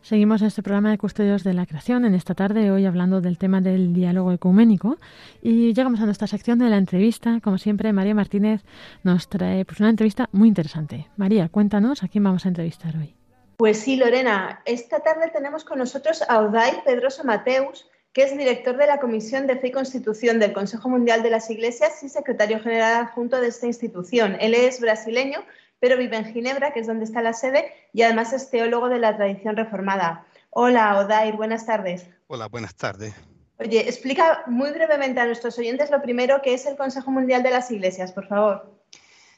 [0.09, 3.61] Seguimos este programa de Custodios de la Creación en esta tarde, hoy hablando del tema
[3.61, 4.97] del diálogo ecuménico.
[5.42, 7.40] Y llegamos a nuestra sección de la entrevista.
[7.44, 8.62] Como siempre, María Martínez
[9.03, 11.09] nos trae pues, una entrevista muy interesante.
[11.18, 13.14] María, cuéntanos a quién vamos a entrevistar hoy.
[13.59, 18.79] Pues sí, Lorena, esta tarde tenemos con nosotros a Oday Pedroso Mateus, que es director
[18.79, 22.61] de la Comisión de Fe y Constitución del Consejo Mundial de las Iglesias y secretario
[22.61, 24.38] general adjunto de esta institución.
[24.40, 25.40] Él es brasileño,
[25.81, 28.99] pero vive en Ginebra, que es donde está la sede, y además es teólogo de
[28.99, 30.27] la tradición reformada.
[30.51, 32.07] Hola, Odair, buenas tardes.
[32.27, 33.14] Hola, buenas tardes.
[33.59, 37.51] Oye, explica muy brevemente a nuestros oyentes lo primero que es el Consejo Mundial de
[37.51, 38.79] las Iglesias, por favor.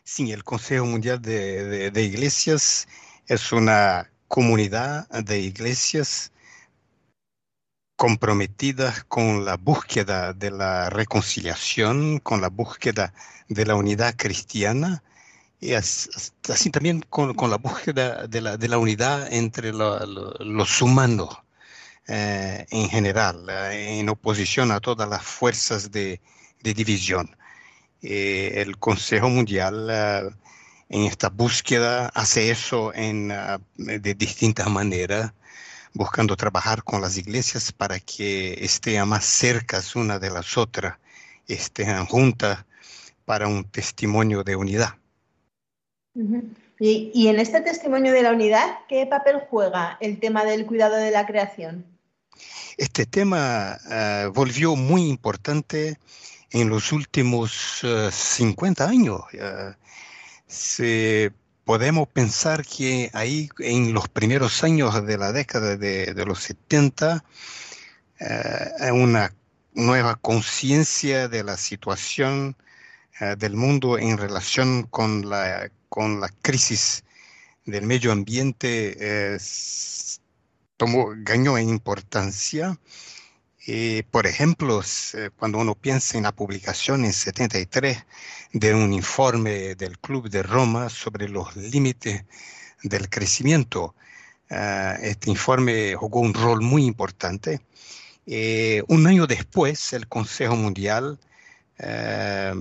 [0.04, 2.86] Sí, el Consejo Mundial de, de- de Iglesias
[3.26, 6.32] es una comunidad de iglesias
[7.96, 13.12] comprometidas con la búsqueda de la reconciliación, con la búsqueda
[13.48, 15.02] de la unidad cristiana
[15.60, 20.04] y as- así también con, con la búsqueda de la, de la unidad entre lo-
[20.06, 21.28] lo- los humanos
[22.08, 26.20] eh, en general, eh, en oposición a todas las fuerzas de,
[26.62, 27.36] de división.
[28.02, 29.90] Eh, el Consejo Mundial
[30.88, 33.28] en esta búsqueda hace eso en,
[33.76, 35.32] de distintas maneras,
[35.94, 40.98] buscando trabajar con las iglesias para que estén más cercas una de las otras,
[41.48, 42.66] estén juntas
[43.26, 44.96] para un testimonio de unidad.
[46.14, 51.10] Y, en este testimonio de la unidad, ¿qué papel juega el tema del cuidado de
[51.10, 51.84] la creación?
[52.78, 55.98] Este tema ah, volvió muy importante
[56.50, 59.20] en los últimos ah, 50 años.
[59.40, 59.76] Ah,
[60.46, 61.32] se-
[61.64, 67.22] podemos pensar que ahí en los primeros años de la década de, de los 70,
[68.18, 69.32] eh, una
[69.74, 72.56] nueva conciencia de la situación
[73.20, 77.04] eh, del mundo en relación con la, con la crisis
[77.66, 79.38] del medio ambiente eh,
[80.76, 82.78] tomó, ganó en importancia.
[83.66, 88.04] Eh, por ejemplo, s- cuando uno piensa en la publicación en 73
[88.52, 92.24] de un informe del Club de Roma sobre los límites
[92.82, 93.94] del crecimiento,
[94.50, 97.60] ah, este informe jugó un rol muy importante.
[98.26, 101.18] Eh, un año después, el Consejo Mundial
[101.78, 102.54] eh,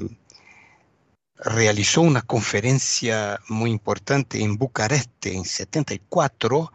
[1.39, 6.71] realizó una conferencia muy importante en Bucarest en 74,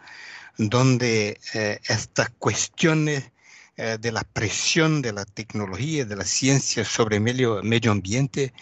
[0.57, 3.31] donde eh, estas cuestiones
[3.77, 8.53] eh, de la presión de la tecnología, de la ciencia sobre medio, medio ambiente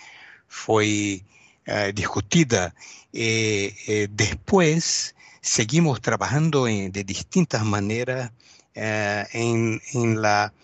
[0.48, 1.22] fue
[1.66, 2.74] eh, discutida.
[3.12, 8.32] Después seguimos trabajando de distintas maneras
[8.74, 10.54] en, la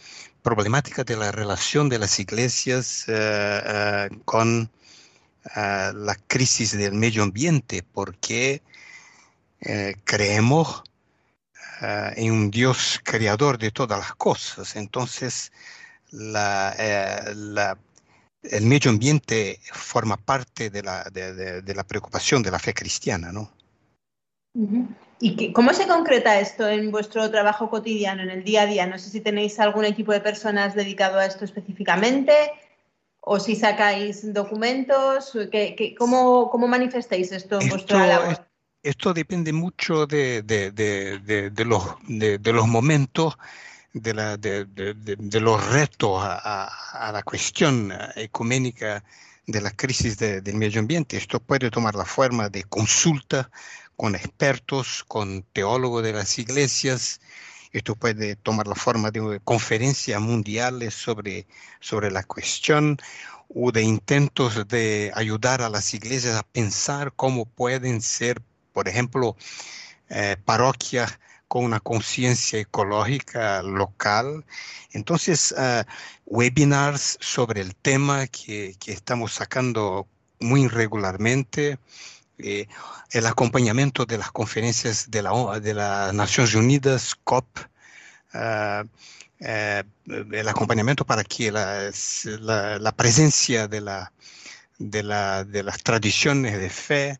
[0.42, 3.05] problemática de la relación de las iglesias
[4.24, 4.70] con
[5.57, 8.63] la crisis del medio ambiente, porque
[9.61, 10.83] eh, creemos
[11.83, 14.77] eh, en un Dios creador de todas las cosas.
[14.77, 15.53] Entonces,
[16.11, 17.79] la, eh, la-
[18.43, 22.73] el medio ambiente forma parte de la, de- de- de la preocupación de la fe
[22.73, 23.53] cristiana, ¿no?
[25.21, 28.87] ¿Y qué- cómo se concreta esto en vuestro trabajo cotidiano, en el día a día?
[28.87, 32.33] No sé si tenéis algún equipo de personas dedicado a esto específicamente
[33.31, 35.37] o si sacáis documentos.
[35.53, 38.33] ¿qué- qué- cómo, cómo manifestáis esto en vuestra Esto, labor?
[38.33, 38.41] es-
[38.91, 43.37] esto depende mucho de, de- de- de- los, los momentos,
[43.93, 46.64] de, la, los retos a,
[47.09, 49.05] a- la cuestión ecuménica
[49.47, 51.19] de la crisis de- del medio ambiente.
[51.19, 53.51] Esto puede tomar la forma de consulta
[53.97, 57.21] con expertos, con teólogos de las iglesias.
[57.73, 61.47] Esto puede tomar la forma de conferencias mundiales sobre,
[61.81, 62.99] sobre la cuestión
[63.49, 69.37] o de intentos de ayudar a las iglesias a pensar cómo pueden ser, por ejemplo,
[70.11, 74.45] eh, parroquias con una conciencia ecológica local.
[74.93, 75.87] Entonces, ah,
[76.27, 80.07] webinars sobre el tema que, que estamos sacando
[80.41, 81.79] muy regularmente,
[82.39, 82.66] eh,
[83.12, 87.47] el acompañamiento de las conferencias de, la, de las Naciones Unidas, COP,
[88.34, 88.84] ah,
[89.41, 91.91] eh, el acompañamiento para que la,
[92.80, 94.12] la- presencia de, la,
[94.78, 97.18] de, la, de las tradiciones de fe,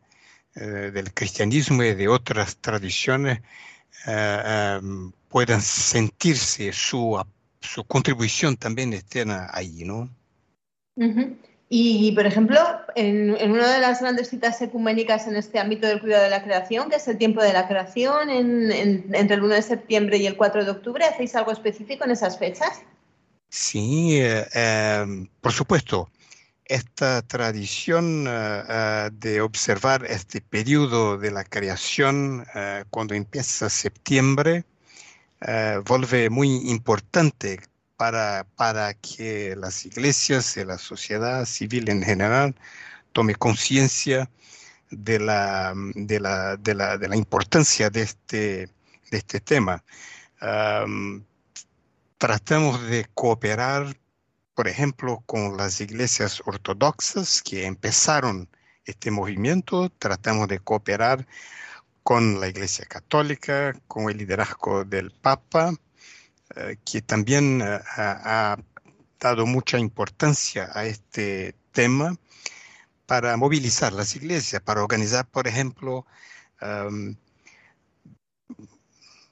[0.55, 3.39] eh, del cristianismo y de otras tradiciones
[4.07, 4.79] eh,
[5.29, 7.21] puedan sentirse su,
[7.61, 10.09] su contribución también externa ahí, ¿no?
[11.69, 12.59] Y, por ejemplo,
[12.95, 16.89] en, una de las grandes citas ecuménicas en este ámbito del cuidado de la creación,
[16.89, 20.27] que es el tiempo de la creación, en- en- entre el 1 de septiembre y
[20.27, 22.81] el 4 de octubre, ¿hacéis algo específico en esas fechas?
[23.49, 26.09] Sí, eh, em, por supuesto,
[26.65, 34.65] esta tradición eh, eh, de observar este periodo de la creación eh, cuando empieza septiembre
[35.41, 37.59] eh, vuelve muy importante
[37.99, 42.55] para, para que las iglesias y la sociedad civil en general
[43.11, 44.31] tome conciencia
[44.89, 48.69] de la, de la, de la, de la importancia de este,
[49.11, 49.83] de este tema.
[50.39, 51.25] Am,
[52.17, 53.97] tratamos de cooperar,
[54.55, 58.47] por ejemplo, con las iglesias ortodoxas que empezaron
[58.85, 61.27] este movimiento, tratamos de cooperar
[62.03, 65.73] con la Iglesia Católica, con el liderazgo del Papa,
[66.55, 68.57] eh, que también eh, ha,
[69.19, 72.17] dado mucha importancia a este tema
[73.05, 76.05] para movilizar las iglesias, para organizar, por ejemplo,
[76.61, 77.17] am,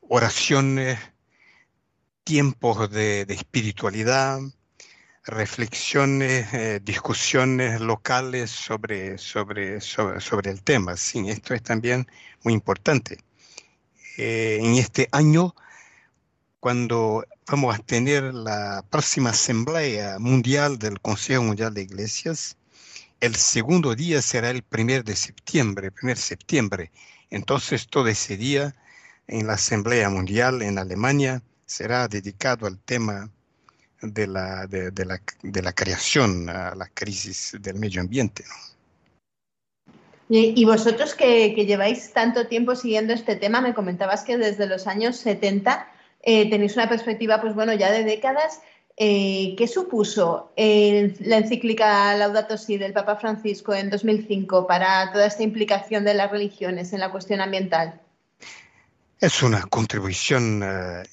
[0.10, 1.00] oraciones,
[2.24, 4.40] tiempos de, de espiritualidad,
[5.26, 10.98] reflexiones, eh, discusiones locales sobre, sobre, sobre, el tema.
[10.98, 12.08] Sí, esto es también
[12.44, 13.20] muy importante.
[14.18, 15.54] En este año,
[16.68, 22.58] cuando vamos a tener la próxima Asamblea Mundial del Consejo Mundial de Iglesias,
[23.22, 26.92] el segundo día será el primer de septiembre, primer septiembre.
[27.30, 28.76] Entonces, todo ese día
[29.30, 33.30] en la Asamblea Mundial en Alemania será dedicado al tema
[34.02, 38.44] de la, de, de la, de la creación, a la crisis del medio ambiente.
[38.44, 40.36] ¿no?
[40.38, 44.86] Y, vosotros que, que lleváis tanto tiempo siguiendo este tema, me comentabas que desde los
[44.86, 45.94] años 70
[46.30, 48.60] eh, tenéis una perspectiva, pues bueno, ya de décadas.
[48.98, 55.44] Eh, ¿Qué supuso la encíclica Laudato Si del Papa Francisco en 2005 para toda esta
[55.44, 58.02] implicación de las religiones en la cuestión ambiental?
[59.22, 61.04] Es una contribución eh,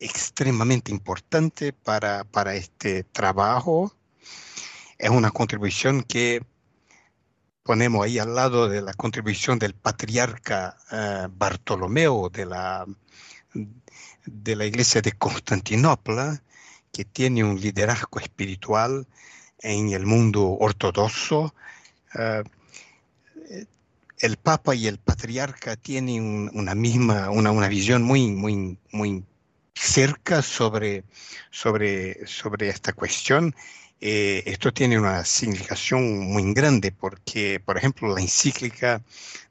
[0.00, 3.94] extremadamente importante para, para este trabajo.
[4.98, 6.42] Es una contribución que
[7.62, 12.84] ponemos ahí al lado de la contribución del patriarca eh, Bartolomeo de la,
[14.26, 16.42] de la iglesia de Constantinopla,
[16.92, 19.06] que tiene un liderazgo espiritual
[19.60, 21.54] en el mundo ortodoxo.
[22.18, 22.44] Eh,
[24.20, 29.24] el Papa y el Patriarca tienen un- una misma, una, una visión muy, muy, muy
[29.74, 31.04] cerca sobre,
[31.50, 33.54] sobre, sobre esta cuestión.
[34.06, 39.02] Eh, esto tiene una significación muy grande porque, por ejemplo, la encíclica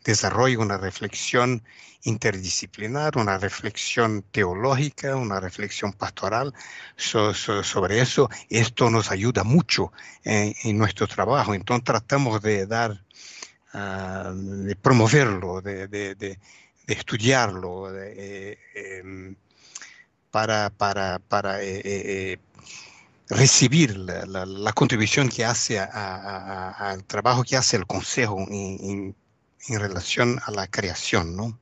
[0.04, 1.64] desarrolla una reflexión
[2.04, 6.54] interdisciplinar, una reflexión teológica, una reflexión pastoral
[6.98, 8.30] so- so- sobre eso.
[8.50, 9.92] Esto nos ayuda mucho
[10.24, 11.54] en, en nuestro trabajo.
[11.56, 13.04] Entonces tratamos de dar
[13.74, 15.88] ah, de promoverlo, de,
[16.88, 19.36] estudiarlo, eh, em,
[20.32, 21.84] para, para, para eh, eh,
[22.34, 22.38] eh,
[23.30, 29.16] recibir la, contribución que hace al trabajo que hace el Consejo en,
[29.70, 31.58] relación a la creación, ¿no?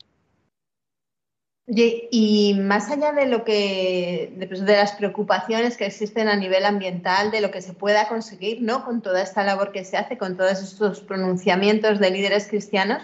[1.68, 7.32] Y más allá de lo que, pues, de las preocupaciones que existen a nivel ambiental,
[7.32, 8.84] de lo que se pueda conseguir, ¿no?
[8.84, 13.04] Con toda esta labor que se hace, con todos estos pronunciamientos de líderes cristianos,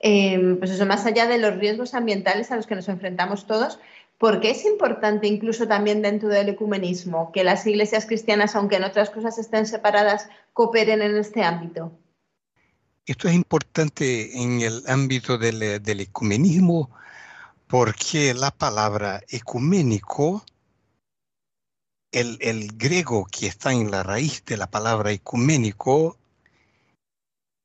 [0.00, 3.80] eh, pues eso, más allá de los riesgos ambientales a los que nos enfrentamos todos,
[4.18, 8.84] ¿por qué es importante incluso también dentro del ecumenismo que las iglesias cristianas, aunque en
[8.84, 11.92] otras cosas estén separadas, cooperen en este ámbito?
[13.06, 16.90] Esto es importante en el ámbito del, ecumenismo
[17.66, 20.44] porque la palabra ecuménico,
[22.12, 26.16] el, el griego que está en la raíz de la palabra ecuménico,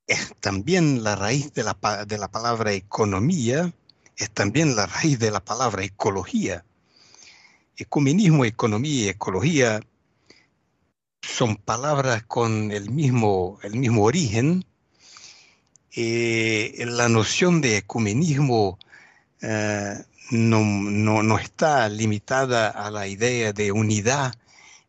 [0.07, 3.71] es también la raíz de la palabra economía,
[4.19, 6.63] es también la raíz de la palabra ecología.
[7.77, 9.81] Ecumenismo, economía y ecología
[11.21, 14.65] son palabras con el mismo, el mismo origen.
[15.95, 18.77] Eh, la noción de ecumenismo
[19.41, 19.95] eh,
[20.31, 24.35] no, no, no está limitada a la idea de unidad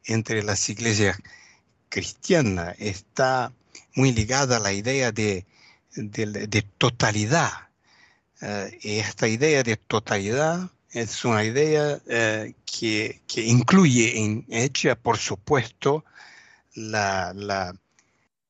[0.05, 1.18] entre las iglesias
[1.89, 3.53] cristianas, está
[3.95, 5.47] muy ligada a la idea de,
[5.95, 7.69] de- de totalidad.
[8.43, 15.18] Eh, esta idea de totalidad es una idea eh, que, que incluye en ella, por
[15.18, 16.05] supuesto,
[16.74, 17.74] la, la,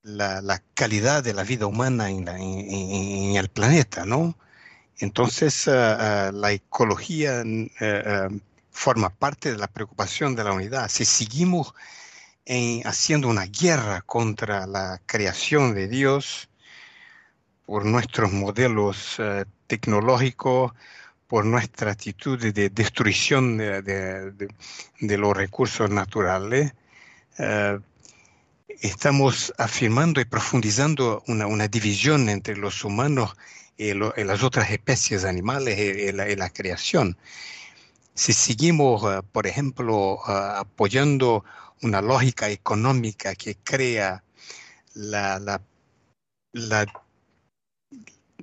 [0.03, 2.93] la, calidad de la vida humana en, en- en-
[3.30, 4.36] en el planeta, ¿no?
[4.99, 7.43] Entonces, la ecología
[8.70, 10.88] forma parte de la preocupación de la unidad.
[10.91, 11.74] Si seguimos
[12.84, 16.49] haciendo una guerra contra la creación de Dios
[17.70, 19.16] por nuestros modelos
[19.68, 20.72] tecnológicos,
[21.28, 26.72] por nuestra actitud de destrucción de, los recursos naturales,
[27.38, 27.78] eh,
[28.80, 33.36] estamos afirmando y profundizando una, división entre los humanos
[33.76, 37.16] y, las otras especies animales y, la, creación.
[38.14, 41.44] Si seguimos, eh, por ejemplo, eh, apoyando
[41.82, 44.24] una lógica económica que crea
[44.94, 45.60] la
[46.52, 46.86] la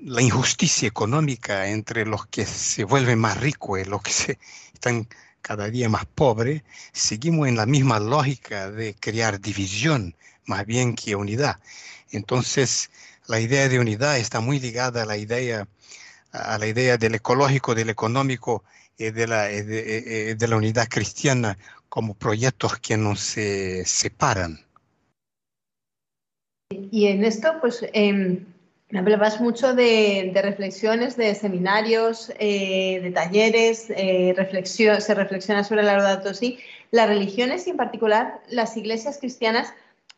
[0.02, 4.39] injusticia económica entre los que se vuelven más ricos y los que se
[4.74, 5.08] están
[5.41, 11.16] cada día más pobres, seguimos en la misma lógica de crear división más bien que
[11.16, 11.60] unidad.
[12.12, 12.89] Entonces,
[13.28, 15.68] la idea de unidad está muy ligada a la idea,
[16.32, 18.64] a la idea del ecológico, del económico
[18.98, 24.60] y de la, de, la unidad cristiana como proyectos que no se separan.
[26.70, 28.45] Y en esto, pues, eh
[28.90, 34.34] me hablabas mucho de, reflexiones, de seminarios, eh, de talleres, eh,
[35.00, 36.60] se reflexiona sobre la Laudato Si.
[36.92, 39.74] Las religiones y en particular las iglesias cristianas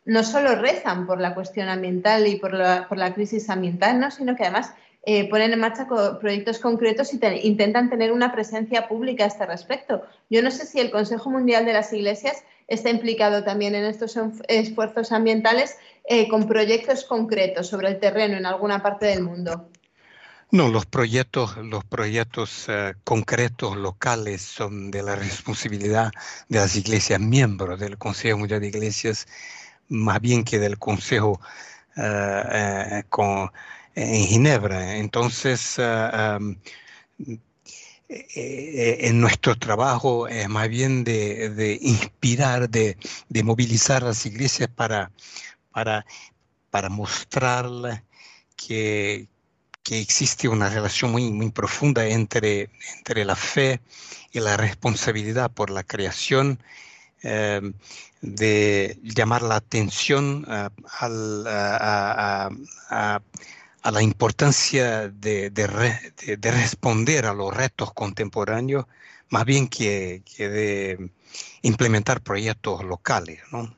[0.06, 4.12] no solo rezan por la cuestión ambiental y por la, crisis ambiental, ¿no?
[4.12, 5.88] sino que además eh, ponen en marcha
[6.20, 10.04] proyectos concretos y intentan tener una presencia pública a este respecto.
[10.30, 14.18] Yo no sé si el Consejo Mundial de las Iglesias está implicado también en estos
[14.48, 15.76] esfuerzos ambientales
[16.12, 19.70] eh, con proyectos concretos sobre el terreno en alguna parte del mundo?
[20.50, 26.12] No, los proyectos, los proyectos eh, concretos locales son de la responsabilidad
[26.48, 29.28] de las iglesias miembros del Consejo Mundial de Iglesias,
[29.88, 31.40] más bien que del Consejo
[31.96, 33.04] eh,
[33.94, 34.96] en Ginebra.
[34.96, 36.58] Entonces, en
[39.22, 42.98] nuestro trabajo es más bien de, inspirar, de,
[43.28, 45.12] de, movilizar a las iglesias para,
[45.80, 46.06] para,
[46.72, 48.04] para mostrarle
[48.58, 49.30] que,
[49.92, 53.82] existe una relación muy, muy profunda entre, entre la fe
[54.32, 56.60] y la responsabilidad por la creación,
[57.24, 57.62] eh,
[58.22, 60.70] de llamar la atención eh,
[61.00, 62.50] a,
[63.92, 68.86] la importancia de, de, responder a los retos contemporáneos,
[69.30, 71.10] más bien que, que de
[71.64, 73.40] implementar proyectos locales.
[73.52, 73.74] ¿no?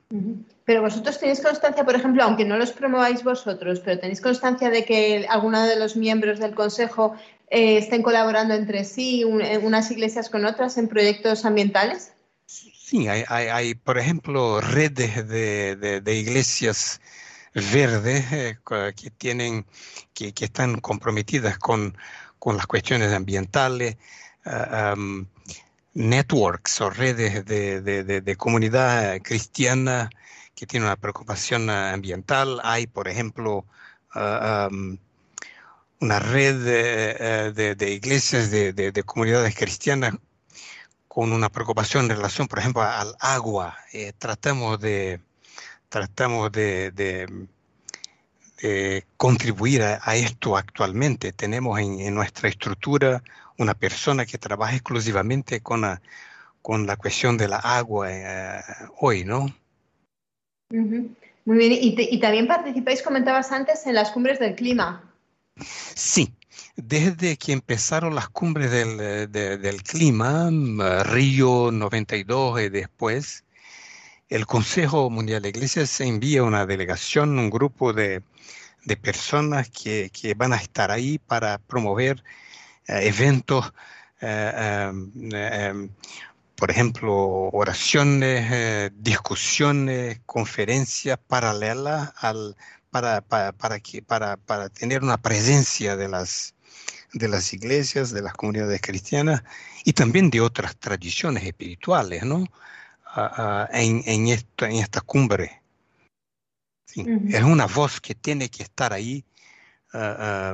[0.71, 4.85] Pero vosotros tenéis constancia, por ejemplo, aunque no los promováis vosotros, pero tenéis constancia de
[4.85, 7.13] que alguno de los miembros del Consejo
[7.49, 12.13] eh, estén colaborando entre sí, eh, unas iglesias con otras, en proyectos ambientales?
[12.45, 17.01] Sí, hay, por ejemplo, redes de, iglesias
[17.53, 18.57] verdes eh,
[18.95, 19.65] que tienen,
[20.13, 21.97] que, están comprometidas con,
[22.45, 23.97] las cuestiones ambientales.
[24.45, 24.95] Ah,
[25.93, 27.81] networks o redes de,
[28.21, 30.09] de comunidad cristiana
[30.61, 32.61] que tiene una preocupación ambiental.
[32.63, 33.65] Hay, por ejemplo,
[34.13, 34.69] ah,
[35.99, 40.13] una red de, eh, iglesias, de, comunidades cristianas
[41.07, 43.75] con una preocupación en relación, por ejemplo, al agua.
[43.91, 45.19] Eh, tratamos de,
[45.89, 47.47] tratamos de,
[49.17, 51.33] contribuir a, esto actualmente.
[51.33, 53.23] Tenemos en, nuestra estructura
[53.57, 56.03] una persona que trabaja exclusivamente con la,
[56.61, 58.61] con la cuestión de la agua eh,
[58.99, 59.47] hoy, ¿no?
[60.71, 65.03] Muy bien, y, también participáis, comentabas antes, en las cumbres del clima.
[65.95, 66.33] Sí,
[66.75, 70.49] desde que empezaron las cumbres del, clima,
[71.03, 73.43] Río 92 y después,
[74.29, 78.21] el Consejo Mundial de Iglesias envía una delegación, un grupo de,
[79.01, 82.23] personas que, van a estar ahí para promover
[82.87, 83.73] eh, eventos
[84.21, 84.91] eh,
[85.33, 85.89] eh,
[86.61, 92.55] por ejemplo, oraciones, eh, discusiones, conferencias paralelas al,
[92.91, 96.53] para, para, para, que, para, para tener una presencia de las,
[97.13, 99.43] de las iglesias, de las comunidades cristianas
[99.85, 102.45] y también de otras tradiciones espirituales, ¿no?
[103.73, 105.63] en, en, esta, en esta cumbre.
[106.95, 109.25] Es una voz que tiene que estar ahí
[109.93, 110.53] ah,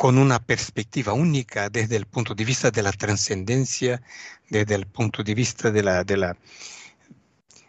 [0.00, 4.00] con una perspectiva única desde el punto de vista de la trascendencia,
[4.48, 6.38] desde el punto de vista de, la, de, la,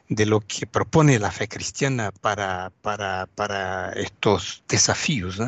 [0.08, 5.42] de lo que propone la fe cristiana para, para, para estos desafíos.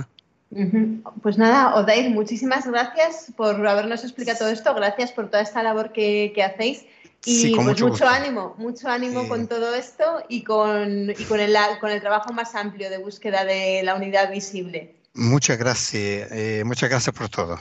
[1.22, 5.94] Pues nada, Odair, muchísimas gracias por habernos explicado todo esto, gracias por toda esta labor
[5.94, 6.86] que, que hacéis.
[7.24, 11.92] Y pues mucho, ánimo, mucho ánimo con todo esto y con, y con, el, con
[11.92, 15.02] el trabajo más amplio de búsqueda de la unidad visible.
[15.16, 17.60] Muchas gracias, eh, muchas gracias por todo.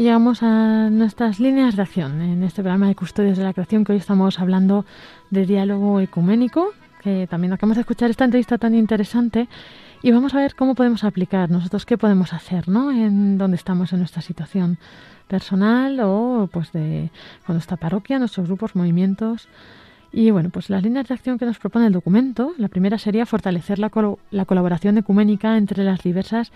[0.00, 3.92] Llegamos a nuestras líneas de acción en este programa de Custodios de la Creación, que
[3.92, 4.86] hoy estamos hablando
[5.28, 6.70] de diálogo ecuménico,
[7.02, 9.46] que también acabamos de escuchar esta entrevista tan interesante.
[10.02, 12.90] Y vamos a ver cómo podemos aplicar nosotros, qué podemos hacer, ¿no?
[12.90, 14.78] En donde estamos en nuestra situación
[15.28, 17.10] personal o pues de
[17.46, 19.48] con nuestra parroquia, nuestros grupos, movimientos.
[20.12, 23.26] Y bueno, pues las líneas de acción que nos propone el documento, la primera sería
[23.26, 23.90] fortalecer la,
[24.30, 26.50] la colaboración ecuménica entre las diversas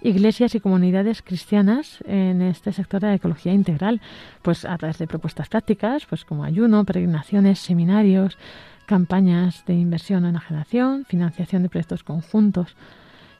[0.00, 4.00] iglesias y comunidades cristianas en este sector de la ecología integral,
[4.42, 8.38] pues a través de propuestas prácticas, pues como ayuno, peregrinaciones, seminarios,
[8.86, 12.76] campañas de inversión o enajenación, financiación de proyectos conjuntos.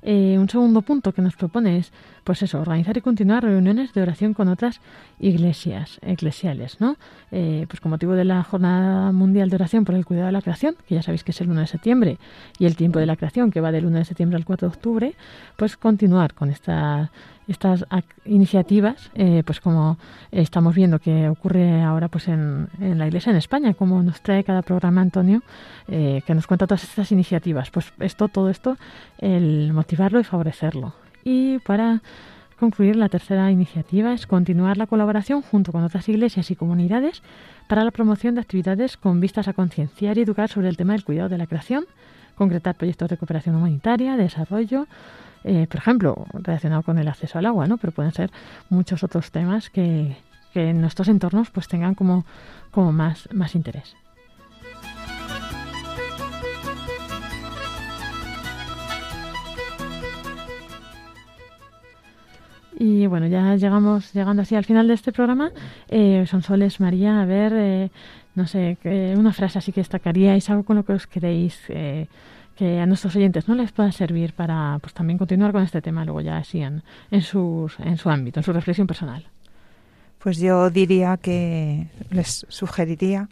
[0.02, 1.92] Eh, un segundo punto que nos propone es,
[2.24, 4.80] pues eso, organizar y continuar reuniones de oración con otras
[5.18, 6.96] iglesias eclesiales, ¿no?
[7.30, 10.42] Eh, pues con motivo de la Jornada Mundial de Oración por el Cuidado de la
[10.42, 12.18] Creación, que ya sabéis que es el 1 de septiembre,
[12.58, 14.74] y el tiempo de la creación, que va del 1 de septiembre al 4 de
[14.74, 15.14] octubre,
[15.56, 17.10] pues continuar con esta,
[17.50, 17.84] estas
[18.24, 19.98] iniciativas, eh, pues como
[20.30, 24.62] estamos viendo que ocurre ahora pues en, la Iglesia en España, como nos trae cada
[24.62, 25.42] programa Antonio,
[25.88, 27.70] eh, que nos cuenta todas estas iniciativas.
[27.70, 28.76] Pues esto, todo esto,
[29.18, 30.94] el motivarlo y favorecerlo.
[31.24, 32.02] Y para
[32.58, 37.22] concluir, la tercera iniciativa es continuar la colaboración junto con otras iglesias y comunidades
[37.66, 41.04] para la promoción de actividades con vistas a concienciar y educar sobre el tema del
[41.04, 41.86] cuidado de la creación,
[42.36, 44.86] concretar proyectos de cooperación humanitaria, de desarrollo,
[45.44, 47.78] eh, por ejemplo, relacionado con el acceso al agua, ¿no?
[47.78, 48.30] Pero pueden ser
[48.68, 50.16] muchos otros temas que,
[50.52, 52.24] que en nuestros entornos pues tengan como,
[52.70, 53.96] como más, más interés.
[62.82, 65.52] Y bueno, ya llegamos llegando así al final de este programa.
[65.88, 67.90] Eh, Sonsoles, María, a ver, eh,
[68.34, 72.08] no sé, que una frase así que destacaríais, algo con lo que os queréis eh,
[72.60, 76.04] que a nuestros oyentes no les pueda servir para pues también continuar con este tema
[76.04, 76.82] luego ya así en,
[77.22, 79.24] sus, en su ámbito, en su reflexión personal.
[80.18, 83.30] Pues yo diría que les sugeriría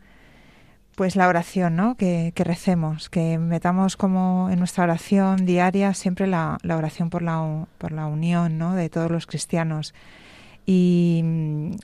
[0.95, 1.95] pues la oración, ¿no?
[1.95, 7.21] Que, que recemos, que metamos como en nuestra oración diaria siempre la, la oración por
[7.21, 8.73] la, por la unión, ¿no?
[8.75, 9.93] De todos los cristianos
[10.65, 11.23] y,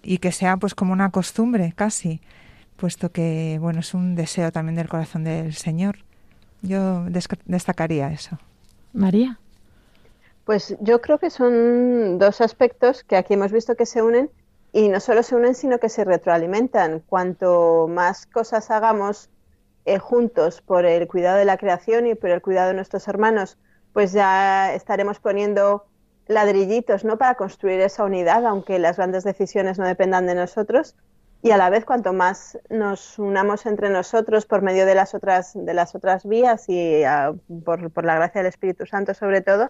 [0.03, 2.23] y que sea pues como una costumbre casi,
[2.77, 5.99] puesto que bueno es un deseo también del corazón del Señor.
[6.65, 8.39] Yo desca- destacaría eso.
[8.93, 9.39] María.
[10.45, 14.31] Pues yo creo que son dos aspectos que aquí hemos visto que se unen
[14.73, 17.01] y no solo se unen, sino que se retroalimentan.
[17.01, 19.31] Cuanto más cosas hagamos
[19.85, 23.59] eh, juntos por el cuidado de la creación y por el cuidado de nuestros hermanos,
[23.93, 25.85] pues ya estaremos poniendo
[26.27, 27.19] ladrillitos, ¿no?
[27.19, 30.95] Para construir esa unidad, aunque las grandes decisiones no dependan de nosotros.
[31.45, 35.53] Y a la vez, cuanto más nos unamos entre nosotros por medio de las otras,
[35.55, 37.35] de las otras vías y ah,
[37.67, 39.69] por, por la gracia del Espíritu Santo sobre todo,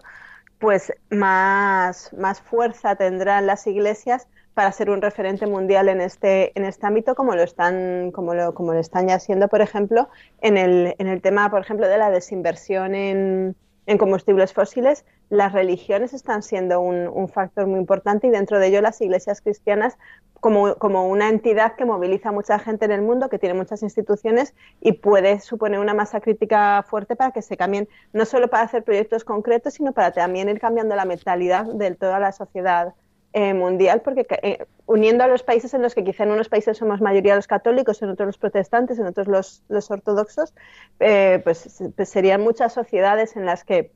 [0.57, 6.63] pues más, más fuerza tendrán las iglesias para ser un referente mundial en este, en
[6.63, 10.07] este ámbito, como lo están, como lo, como lo están ya siendo, por ejemplo,
[10.39, 13.57] en el, en el tema, por ejemplo, de la desinversión en,
[13.87, 18.81] en combustibles fósiles, las religiones están siendo un, factor muy importante y dentro de ello
[18.81, 19.97] las iglesias cristianas
[20.39, 23.81] como, como, una entidad que moviliza a mucha gente en el mundo, que tiene muchas
[23.81, 28.63] instituciones y puede suponer una masa crítica fuerte para que se cambien, no solo para
[28.63, 32.93] hacer proyectos concretos, sino para también ir cambiando la mentalidad de toda la sociedad
[33.37, 36.77] eh, mundial, porque eh, uniendo a los países en los que quizá en unos países
[36.77, 40.53] somos mayoría los católicos, en otros los protestantes, en otros los, los ortodoxos,
[41.01, 43.91] eh, pues, pues, serían muchas sociedades en las que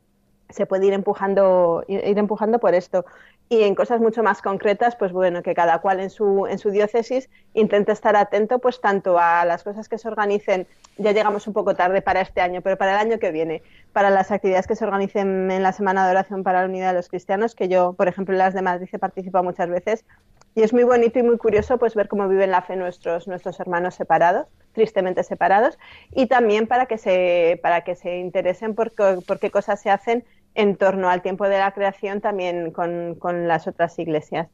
[0.50, 3.06] se puede ir empujando, ir empujando por esto.
[3.52, 6.70] Y en cosas mucho más concretas, pues bueno, que cada cual en su, en su
[6.70, 11.54] diócesis intente estar atento pues tanto a las cosas que se organicen, ya llegamos un
[11.54, 14.76] poco tarde para este año, pero para el año que viene, para las actividades que
[14.76, 17.93] se organicen en la Semana de Oración para la Unidad de los Cristianos, que yo,
[17.93, 20.06] por ejemplo, en las de Madrid he participado muchas veces,
[20.54, 23.60] y es muy bonito y muy curioso pues ver cómo viven la fe nuestros, nuestros
[23.60, 25.80] hermanos separados, tristemente separados,
[26.12, 30.24] y también para que se, para que se interesen por, por qué cosas se hacen
[30.60, 34.47] en torno al tiempo de la creación también con, con las otras iglesias.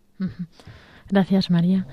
[1.10, 1.88] Gracias, María.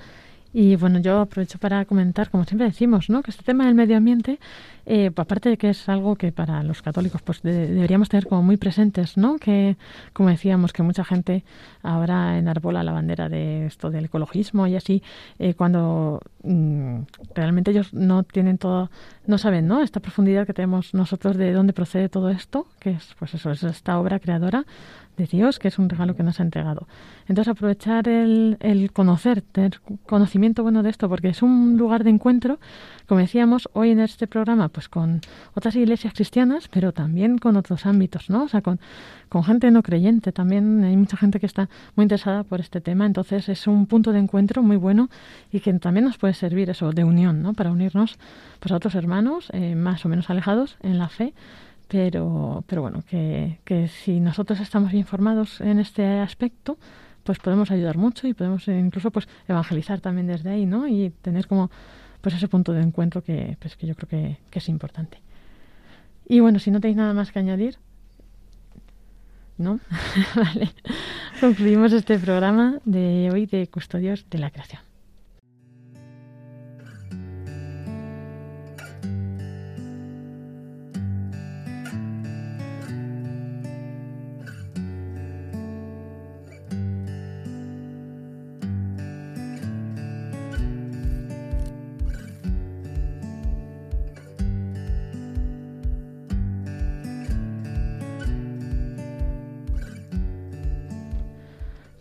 [0.53, 3.23] Y bueno, yo aprovecho para comentar, como siempre decimos, ¿no?
[3.23, 4.39] que este tema del medio ambiente,
[4.85, 8.57] eh, aparte de que es algo que para los católicos pues deberíamos tener como muy
[8.57, 9.37] presentes, ¿no?
[9.39, 9.77] que
[10.13, 11.43] como decíamos, que mucha gente
[11.81, 15.01] ahora enarbola la bandera de esto del ecologismo y así,
[15.39, 16.99] eh, cuando mm,
[17.33, 18.91] realmente ellos no tienen todo,
[19.25, 19.81] no saben ¿no?
[19.81, 23.63] esta profundidad que tenemos nosotros de dónde procede todo esto, que es pues eso, es
[23.63, 24.65] esta obra creadora
[25.17, 26.87] de Dios, que es un regalo que nos ha entregado.
[27.27, 32.09] Entonces aprovechar el, el conocer, tener conocimiento bueno de esto, porque es un lugar de
[32.09, 32.59] encuentro,
[33.07, 35.21] como decíamos, hoy en este programa, pues con
[35.53, 38.43] otras iglesias cristianas, pero también con otros ámbitos, ¿no?
[38.43, 38.79] O sea, con,
[39.29, 43.05] con gente no creyente, también hay mucha gente que está muy interesada por este tema,
[43.05, 45.09] entonces es un punto de encuentro muy bueno
[45.51, 47.53] y que también nos puede servir eso de unión, ¿no?
[47.53, 48.17] Para unirnos
[48.59, 51.33] pues, a otros hermanos eh, más o menos alejados en la fe
[51.87, 56.77] pero, pero bueno, que, que si nosotros estamos bien formados en este aspecto,
[57.23, 60.87] pues podemos ayudar mucho y podemos incluso pues evangelizar también desde ahí, ¿no?
[60.87, 61.71] Y tener como
[62.21, 65.21] pues ese punto de encuentro que, pues, que yo creo que, que es importante.
[66.25, 67.77] Y bueno, si no tenéis nada más que añadir,
[69.57, 69.79] ¿no?
[70.35, 70.69] vale.
[71.39, 74.92] Concluimos este programa de hoy de Custodios de la Creación.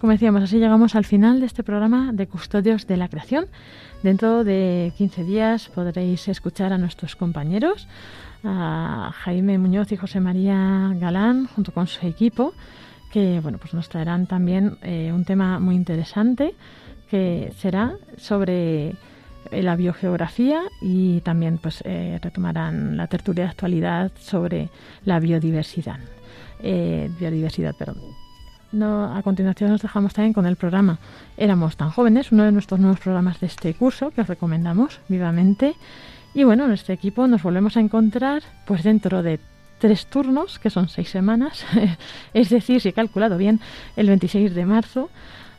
[0.02, 3.46] Como decíamos, así llegamos al final de este programa de Custodios de la Creación.
[4.02, 7.86] Dentro de 15 días podréis escuchar a nuestros compañeros,
[8.42, 12.52] a Jaime Muñoz y José María Galán, junto con su equipo,
[13.12, 16.56] que bueno, pues nos traerán también eh, un tema muy interesante
[17.08, 18.96] que será sobre
[19.52, 24.68] la biogeografía y también pues eh, retomarán la tertulia de actualidad sobre
[25.04, 26.00] la biodiversidad.
[26.60, 28.21] Eh, biodiversidad, perdón
[28.72, 30.98] no, a continuación nos dejamos también con el programa
[31.36, 35.74] Éramos tan jóvenes, uno de nuestros nuevos programas de este curso que os recomendamos vivamente.
[36.34, 39.38] Y bueno, en este equipo nos volvemos a encontrar pues dentro de
[39.78, 41.66] tres turnos, que son seis semanas,
[42.34, 43.60] es decir, si he calculado bien,
[43.96, 45.10] el 26 de marzo.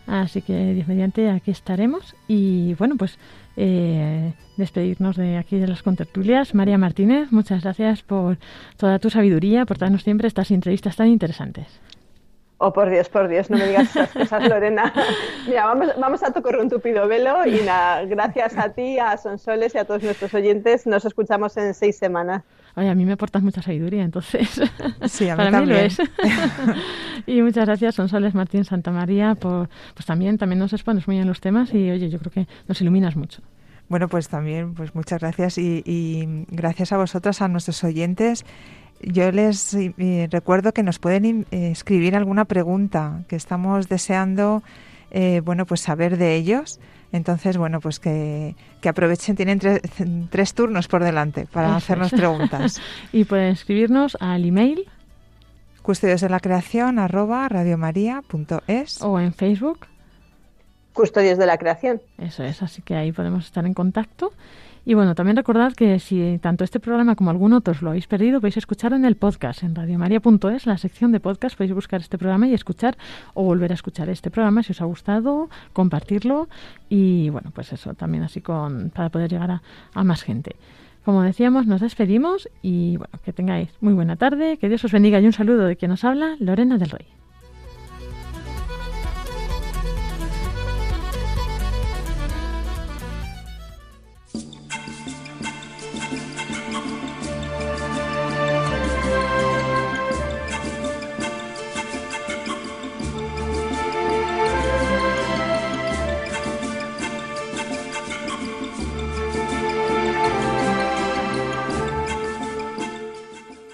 [0.07, 2.15] Así que, Dios mediante, aquí estaremos.
[2.27, 3.17] Y bueno, pues
[3.55, 6.53] eh, despedirnos de aquí de las contertulias.
[6.53, 8.37] María Martínez, muchas gracias por
[8.77, 11.67] toda tu sabiduría, por darnos siempre estas entrevistas tan interesantes.
[12.65, 14.93] Oh, por Dios, por Dios, no me digas esas cosas, Lorena.
[15.45, 19.75] Mira, vamos, vamos a tocar un tupido velo y nada, gracias a ti, a Sonsoles
[19.75, 20.87] y a todos nuestros oyentes.
[20.87, 22.43] Nos escuchamos en seis semanas.
[22.77, 24.61] Oye, a mí me aportas mucha sabiduría, entonces.
[25.07, 25.75] Sí, a mí Para también.
[25.75, 25.97] mí lo es.
[27.25, 31.27] y muchas gracias, Sonsoles Martín Santa María, por pues también, también nos expones muy bien
[31.27, 33.41] los temas y oye, yo creo que nos iluminas mucho.
[33.89, 38.45] Bueno, pues también, pues muchas gracias y, y gracias a vosotras, a nuestros oyentes.
[39.05, 44.63] Yo les eh, recuerdo que nos pueden eh, escribir alguna pregunta que estamos deseando,
[45.11, 46.79] eh, bueno, pues saber de ellos.
[47.11, 49.81] Entonces, bueno, pues que, que aprovechen, tienen tre-
[50.31, 52.19] tres turnos por delante para Eso hacernos es.
[52.19, 52.81] preguntas.
[53.13, 54.85] Y pueden escribirnos al email
[55.83, 59.01] Custodios de la creación arroba radiomaria.es.
[59.01, 59.85] o en Facebook.
[60.93, 62.01] Custodios de la creación.
[62.17, 64.31] Eso es, así que ahí podemos estar en contacto.
[64.85, 68.41] Y bueno, también recordad que si tanto este programa como algún otro lo habéis perdido,
[68.41, 72.47] podéis escuchar en el podcast, en radiomaria.es, la sección de podcast, podéis buscar este programa
[72.47, 72.97] y escuchar
[73.33, 76.49] o volver a escuchar este programa si os ha gustado, compartirlo
[76.89, 79.61] y bueno, pues eso, también así con para poder llegar a,
[79.93, 80.57] a más gente.
[81.05, 85.19] Como decíamos, nos despedimos y bueno, que tengáis muy buena tarde, que Dios os bendiga
[85.21, 87.22] y un saludo de quien nos habla, Lorena del Rey.